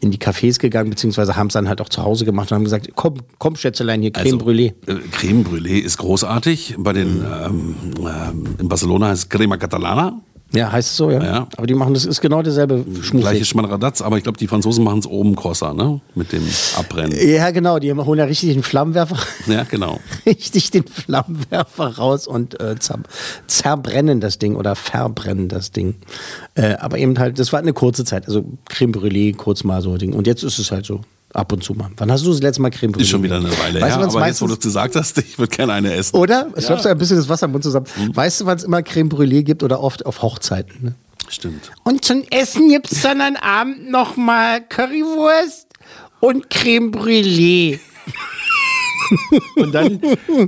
in 0.00 0.10
die 0.10 0.18
Cafés 0.18 0.58
gegangen, 0.58 0.90
beziehungsweise 0.90 1.36
haben 1.36 1.46
es 1.46 1.52
dann 1.52 1.68
halt 1.68 1.80
auch 1.80 1.88
zu 1.88 2.02
Hause 2.02 2.24
gemacht 2.24 2.50
und 2.50 2.56
haben 2.56 2.64
gesagt, 2.64 2.88
komm, 2.96 3.18
komm 3.38 3.54
Schätzelein, 3.54 4.02
hier 4.02 4.10
Creme 4.10 4.24
Also, 4.34 4.38
Brûlée. 4.38 4.72
äh, 4.88 4.96
Creme 5.12 5.44
Brûlée 5.44 5.78
ist 5.80 5.98
großartig. 5.98 6.74
Bei 6.78 6.92
den, 6.92 7.22
ähm, 7.24 7.76
ähm, 8.00 8.44
in 8.58 8.68
Barcelona 8.68 9.08
heißt 9.08 9.24
es 9.24 9.28
Crema 9.28 9.56
Catalana. 9.56 10.20
Ja, 10.54 10.70
heißt 10.70 10.90
es 10.90 10.96
so, 10.96 11.10
ja. 11.10 11.22
Ja. 11.22 11.48
Aber 11.56 11.66
die 11.66 11.74
machen 11.74 11.94
das 11.94 12.04
ist 12.04 12.20
genau 12.20 12.42
derselbe 12.42 12.84
Schmuck. 13.02 13.22
Gleiche 13.22 13.44
Schmaderadaz, 13.44 14.02
aber 14.02 14.16
ich 14.18 14.22
glaube, 14.22 14.38
die 14.38 14.46
Franzosen 14.46 14.84
machen 14.84 15.00
es 15.00 15.06
oben 15.06 15.34
krosser, 15.34 15.74
ne? 15.74 16.00
Mit 16.14 16.32
dem 16.32 16.42
Abbrennen. 16.76 17.18
Ja, 17.28 17.50
genau, 17.50 17.78
die 17.78 17.92
holen 17.92 18.18
ja 18.18 18.24
richtig 18.24 18.52
den 18.52 18.62
Flammenwerfer, 18.62 19.16
Ja, 19.46 19.64
genau. 19.64 20.00
richtig 20.26 20.70
den 20.70 20.84
Flammenwerfer 20.86 21.96
raus 21.96 22.26
und 22.26 22.60
äh, 22.60 22.78
zer 22.78 23.00
zerbrennen 23.48 24.20
das 24.20 24.38
Ding 24.38 24.54
oder 24.54 24.76
verbrennen 24.76 25.48
das 25.48 25.72
Ding. 25.72 25.96
Äh, 26.54 26.74
aber 26.74 26.98
eben 26.98 27.18
halt, 27.18 27.38
das 27.38 27.52
war 27.52 27.58
eine 27.58 27.72
kurze 27.72 28.04
Zeit, 28.04 28.26
also 28.26 28.44
Creme 28.68 28.92
Brûlée, 28.92 29.34
kurz 29.36 29.64
mal 29.64 29.82
so 29.82 29.96
Ding. 29.96 30.12
Und 30.12 30.26
jetzt 30.26 30.44
ist 30.44 30.58
es 30.58 30.70
halt 30.70 30.86
so. 30.86 31.00
Ab 31.34 31.52
und 31.52 31.64
zu 31.64 31.74
mal. 31.74 31.90
Wann 31.96 32.12
hast 32.12 32.24
du 32.24 32.30
das 32.30 32.40
letzte 32.40 32.62
Mal 32.62 32.70
Creme 32.70 32.92
Brûlée? 32.92 33.00
Ist 33.02 33.08
schon 33.08 33.22
wieder 33.24 33.36
eine 33.36 33.50
Weile 33.58 33.80
weißt 33.80 33.90
her, 33.90 33.96
du, 33.96 34.02
wann's 34.04 34.14
aber 34.16 34.26
jetzt, 34.28 34.40
wo 34.40 34.46
du 34.46 34.52
es 34.54 34.60
gesagt 34.60 34.94
hast, 34.94 35.18
ich 35.26 35.36
würde 35.36 35.54
gerne 35.54 35.72
eine 35.72 35.92
essen. 35.92 36.16
Oder? 36.16 36.46
Es 36.54 36.64
Ja. 36.64 36.70
Mhm. 36.70 36.76
läuft 36.76 36.86
ein 36.86 36.98
bisschen 36.98 37.16
das 37.16 37.28
Wasser 37.28 37.46
im 37.46 37.52
Mund 37.52 37.64
zusammen. 37.64 37.86
Weißt 38.12 38.40
du, 38.40 38.46
wann 38.46 38.56
es 38.56 38.62
immer 38.64 38.82
Creme 38.82 39.08
Brûlée 39.08 39.42
gibt 39.42 39.62
oder 39.64 39.80
oft 39.82 40.06
auf 40.06 40.22
Hochzeiten? 40.22 40.72
Ne? 40.80 40.94
Stimmt. 41.28 41.72
Und 41.82 42.04
zum 42.04 42.22
Essen 42.30 42.68
gibt 42.68 42.92
es 42.92 43.02
dann 43.02 43.20
am 43.20 43.34
Abend 43.36 43.90
nochmal 43.90 44.60
Currywurst 44.62 45.66
und 46.20 46.48
Creme 46.50 46.92
Brûlée. 46.92 47.80
Und 49.56 49.72
dann, 49.74 50.00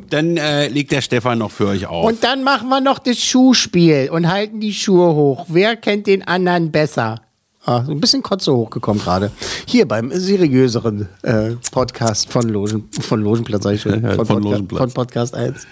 dann 0.09 0.37
äh, 0.39 0.69
legt 0.69 0.91
der 0.91 1.03
Stefan 1.03 1.39
noch 1.39 1.51
für 1.51 1.67
euch 1.69 1.87
auf. 1.87 2.07
Und 2.07 2.25
dann 2.25 2.43
machen 2.43 2.69
wir 2.71 2.81
noch 2.81 2.99
das 2.99 3.19
Schuhspiel 3.19 4.09
und 4.11 4.29
halten 4.29 4.61
die 4.61 4.73
Schuhe 4.73 5.15
hoch. 5.15 5.45
Wer 5.49 5.77
kennt 5.77 6.07
den 6.07 6.27
anderen 6.27 6.73
besser? 6.73 7.21
Ah, 7.69 7.83
so 7.85 7.91
ein 7.91 7.99
bisschen 7.99 8.23
Kotze 8.23 8.55
hochgekommen 8.55 9.03
gerade. 9.03 9.33
Hier 9.67 9.89
beim 9.89 10.13
seriöseren 10.13 11.09
äh, 11.23 11.51
Podcast 11.73 12.31
von, 12.31 12.49
Logen, 12.49 12.89
von 13.01 13.21
Logenplatz, 13.21 13.65
sag 13.65 13.73
ich 13.75 13.81
schon. 13.83 14.05
Ja, 14.05 14.15
Von, 14.15 14.25
von 14.25 14.37
Podca- 14.41 14.45
Logenplatz. 14.51 14.79
von 14.83 14.93
Podcast 14.93 15.35
1. 15.35 15.67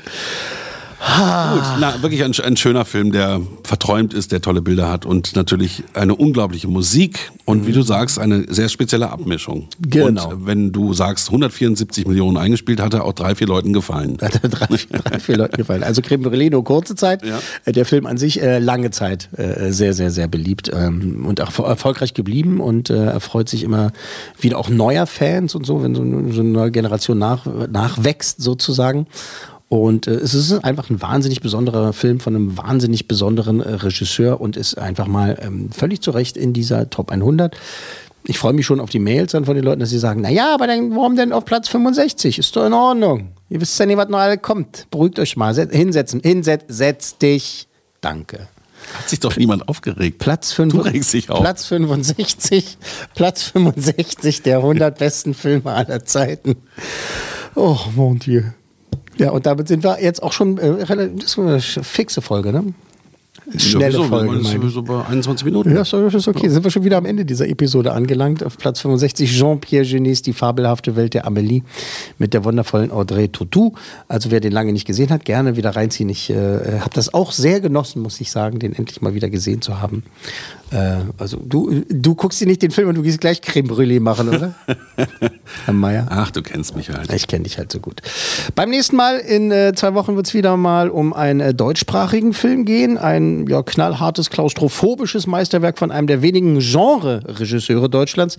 Gut, 1.06 1.62
na, 1.80 2.02
wirklich 2.02 2.24
ein, 2.24 2.32
ein 2.44 2.56
schöner 2.56 2.84
Film, 2.84 3.12
der 3.12 3.40
verträumt 3.62 4.14
ist, 4.14 4.32
der 4.32 4.40
tolle 4.40 4.62
Bilder 4.62 4.90
hat 4.90 5.04
und 5.06 5.36
natürlich 5.36 5.84
eine 5.92 6.14
unglaubliche 6.14 6.66
Musik 6.66 7.30
und 7.44 7.66
wie 7.66 7.72
du 7.72 7.82
sagst, 7.82 8.18
eine 8.18 8.46
sehr 8.52 8.68
spezielle 8.68 9.10
Abmischung. 9.10 9.68
Genau. 9.80 10.30
Und 10.30 10.46
wenn 10.46 10.72
du 10.72 10.92
sagst, 10.94 11.28
174 11.28 12.06
Millionen 12.06 12.36
eingespielt, 12.36 12.80
hat 12.80 12.94
er 12.94 13.04
auch 13.04 13.12
drei, 13.12 13.34
vier 13.34 13.46
Leuten 13.46 13.72
gefallen. 13.72 14.16
Hat 14.20 14.40
er 14.42 14.48
drei, 14.48 14.66
vier- 14.76 14.98
drei, 14.98 15.18
vier 15.20 15.36
Leuten 15.36 15.56
gefallen. 15.58 15.82
Also 15.82 16.00
nur 16.50 16.64
kurze 16.64 16.94
Zeit. 16.94 17.24
Ja. 17.24 17.38
Äh, 17.64 17.72
Der 17.72 17.84
Film 17.84 18.06
an 18.06 18.16
sich 18.16 18.40
äh, 18.42 18.58
lange 18.58 18.90
Zeit 18.90 19.28
äh, 19.36 19.70
sehr, 19.72 19.92
sehr, 19.92 20.10
sehr 20.10 20.26
beliebt 20.28 20.70
ähm, 20.74 21.24
und 21.26 21.40
auch 21.40 21.58
erfolgreich 21.68 22.14
geblieben 22.14 22.60
und 22.60 22.88
äh, 22.90 23.04
erfreut 23.06 23.48
sich 23.48 23.62
immer 23.62 23.92
wieder 24.40 24.58
auch 24.58 24.68
neuer 24.70 25.06
Fans 25.06 25.54
und 25.54 25.66
so, 25.66 25.82
wenn 25.82 25.94
so, 25.94 26.02
eine- 26.02 26.32
so 26.32 26.40
eine 26.40 26.50
neue 26.50 26.70
Generation 26.70 27.18
nach, 27.18 27.46
nachwächst 27.70 28.40
sozusagen. 28.42 29.06
Und 29.68 30.06
äh, 30.06 30.12
es 30.12 30.34
ist 30.34 30.52
einfach 30.64 30.90
ein 30.90 31.00
wahnsinnig 31.00 31.40
besonderer 31.40 31.92
Film 31.92 32.20
von 32.20 32.34
einem 32.34 32.56
wahnsinnig 32.56 33.08
besonderen 33.08 33.60
äh, 33.60 33.74
Regisseur 33.74 34.40
und 34.40 34.56
ist 34.56 34.78
einfach 34.78 35.06
mal 35.06 35.38
ähm, 35.40 35.70
völlig 35.70 36.02
zu 36.02 36.10
Recht 36.10 36.36
in 36.36 36.52
dieser 36.52 36.90
Top 36.90 37.10
100. 37.10 37.56
Ich 38.26 38.38
freue 38.38 38.52
mich 38.52 38.66
schon 38.66 38.80
auf 38.80 38.90
die 38.90 38.98
Mails 38.98 39.32
dann 39.32 39.44
von 39.44 39.54
den 39.54 39.64
Leuten, 39.64 39.80
dass 39.80 39.90
sie 39.90 39.98
sagen, 39.98 40.20
na 40.22 40.30
ja, 40.30 40.54
aber 40.54 40.66
dann, 40.66 40.94
warum 40.94 41.16
denn 41.16 41.32
auf 41.32 41.44
Platz 41.44 41.68
65? 41.68 42.38
Ist 42.38 42.56
doch 42.56 42.66
in 42.66 42.72
Ordnung. 42.72 43.32
Ihr 43.50 43.60
wisst 43.60 43.78
ja 43.78 43.86
nicht, 43.86 43.96
was 43.96 44.08
noch 44.08 44.18
alle 44.18 44.38
kommt. 44.38 44.86
Beruhigt 44.90 45.18
euch 45.18 45.36
mal. 45.36 45.54
Set, 45.54 45.72
hinsetzen. 45.72 46.20
Hinsetz, 46.22 46.64
setz 46.68 47.18
dich. 47.18 47.68
Danke. 48.00 48.48
Hat 48.92 49.08
sich 49.08 49.20
doch 49.20 49.36
niemand 49.36 49.68
aufgeregt. 49.68 50.18
Platz, 50.18 50.52
fünf, 50.52 50.74
Du 50.74 50.80
regst 50.80 51.12
dich 51.12 51.30
auf. 51.30 51.40
Platz 51.40 51.66
65. 51.66 52.78
Platz 53.14 53.44
65 53.44 54.42
der 54.42 54.58
100 54.58 54.98
besten 54.98 55.34
Filme 55.34 55.72
aller 55.72 56.04
Zeiten. 56.04 56.56
Oh, 57.54 57.78
mon 57.94 58.18
Dieu. 58.18 58.42
Ja, 59.18 59.30
und 59.30 59.46
damit 59.46 59.68
sind 59.68 59.84
wir 59.84 60.02
jetzt 60.02 60.22
auch 60.22 60.32
schon 60.32 60.58
äh, 60.58 60.66
relativ, 60.66 61.20
das 61.20 61.30
ist 61.32 61.38
eine 61.38 61.60
fixe 61.60 62.20
Folge, 62.20 62.52
ne? 62.52 62.74
Schnelle 63.58 63.92
Sowieso, 63.92 64.08
Folge. 64.08 64.32
wir 64.32 64.40
ich. 64.40 64.48
sowieso 64.48 64.82
bei 64.82 65.04
21 65.04 65.44
Minuten. 65.44 65.74
Ja, 65.74 65.82
ist 65.82 65.92
okay. 65.92 66.48
Sind 66.48 66.64
wir 66.64 66.70
schon 66.70 66.84
wieder 66.84 66.96
am 66.96 67.04
Ende 67.04 67.26
dieser 67.26 67.46
Episode 67.46 67.92
angelangt. 67.92 68.42
Auf 68.42 68.56
Platz 68.56 68.80
65 68.80 69.30
Jean-Pierre 69.30 69.84
Genets 69.84 70.22
Die 70.22 70.32
fabelhafte 70.32 70.96
Welt 70.96 71.12
der 71.12 71.26
Amélie 71.26 71.62
mit 72.18 72.32
der 72.32 72.44
wundervollen 72.44 72.90
Audrey 72.90 73.28
Tautou. 73.28 73.74
Also 74.08 74.30
wer 74.30 74.40
den 74.40 74.52
lange 74.52 74.72
nicht 74.72 74.86
gesehen 74.86 75.10
hat, 75.10 75.26
gerne 75.26 75.56
wieder 75.56 75.76
reinziehen. 75.76 76.08
Ich 76.08 76.30
äh, 76.30 76.34
habe 76.80 76.90
das 76.94 77.12
auch 77.12 77.32
sehr 77.32 77.60
genossen, 77.60 78.00
muss 78.00 78.18
ich 78.20 78.30
sagen, 78.30 78.60
den 78.60 78.72
endlich 78.72 79.02
mal 79.02 79.14
wieder 79.14 79.28
gesehen 79.28 79.60
zu 79.60 79.80
haben. 79.80 80.04
Äh, 80.74 80.96
also 81.18 81.36
du, 81.36 81.84
du 81.88 82.14
guckst 82.16 82.40
dir 82.40 82.46
nicht 82.46 82.60
den 82.60 82.72
Film 82.72 82.88
und 82.88 82.96
du 82.96 83.02
gehst 83.02 83.20
gleich 83.20 83.40
Creme 83.40 83.68
Brûlée 83.68 84.00
machen, 84.00 84.28
oder? 84.28 84.54
Herr 85.64 85.74
Meier? 85.74 86.06
Ach, 86.10 86.32
du 86.32 86.42
kennst 86.42 86.74
mich 86.74 86.90
halt. 86.90 87.12
Ich 87.12 87.28
kenne 87.28 87.44
dich 87.44 87.58
halt 87.58 87.70
so 87.70 87.78
gut. 87.78 88.02
Beim 88.56 88.70
nächsten 88.70 88.96
Mal 88.96 89.18
in 89.18 89.52
äh, 89.52 89.72
zwei 89.76 89.94
Wochen 89.94 90.16
wird 90.16 90.26
es 90.26 90.34
wieder 90.34 90.56
mal 90.56 90.90
um 90.90 91.12
einen 91.12 91.40
äh, 91.40 91.54
deutschsprachigen 91.54 92.32
Film 92.32 92.64
gehen. 92.64 92.98
Ein 92.98 93.46
ja, 93.46 93.62
knallhartes, 93.62 94.30
klaustrophobisches 94.30 95.28
Meisterwerk 95.28 95.78
von 95.78 95.92
einem 95.92 96.08
der 96.08 96.22
wenigen 96.22 96.58
Genre-Regisseure 96.58 97.88
Deutschlands, 97.88 98.36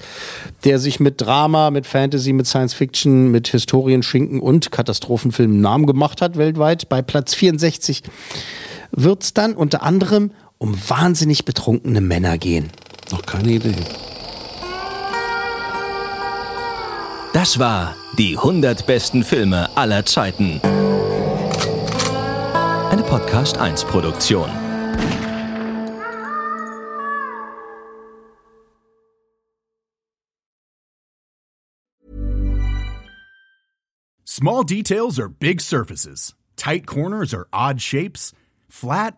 der 0.66 0.80
sich 0.80 1.00
mit 1.00 1.22
Drama, 1.22 1.72
mit 1.72 1.88
Fantasy, 1.88 2.34
mit 2.34 2.48
Science 2.48 2.74
Fiction, 2.74 3.32
mit 3.32 3.48
Historienschinken 3.48 4.42
und 4.42 4.72
Katastrophenfilmen 4.72 5.62
Namen 5.62 5.86
gemacht 5.86 6.22
hat 6.22 6.38
weltweit. 6.38 6.90
Bei 6.90 7.02
Platz 7.02 7.34
64 7.34 8.04
wird 8.92 9.24
es 9.24 9.34
dann 9.34 9.54
unter 9.54 9.84
anderem 9.84 10.32
um 10.58 10.76
wahnsinnig 10.88 11.46
betrunkene 11.46 12.02
Männer 12.02 12.38
gehen. 12.38 12.72
Noch 13.12 13.26
keine 13.26 13.52
Idee. 13.52 13.76
Das 17.34 17.60
war 17.60 17.96
die 18.18 18.38
100 18.38 18.88
besten 18.88 19.24
Filme 19.24 19.70
aller 19.76 20.06
Zeiten. 20.06 20.62
Eine 22.90 23.04
Podcast 23.04 23.58
1 23.58 23.84
Produktion. 23.86 24.50
Small 34.24 34.64
details 34.64 35.20
are 35.20 35.30
big 35.30 35.62
surfaces. 35.62 36.36
Tight 36.56 36.86
corners 36.86 37.34
are 37.34 37.48
odd 37.52 37.82
shapes. 37.82 38.34
Flat, 38.70 39.18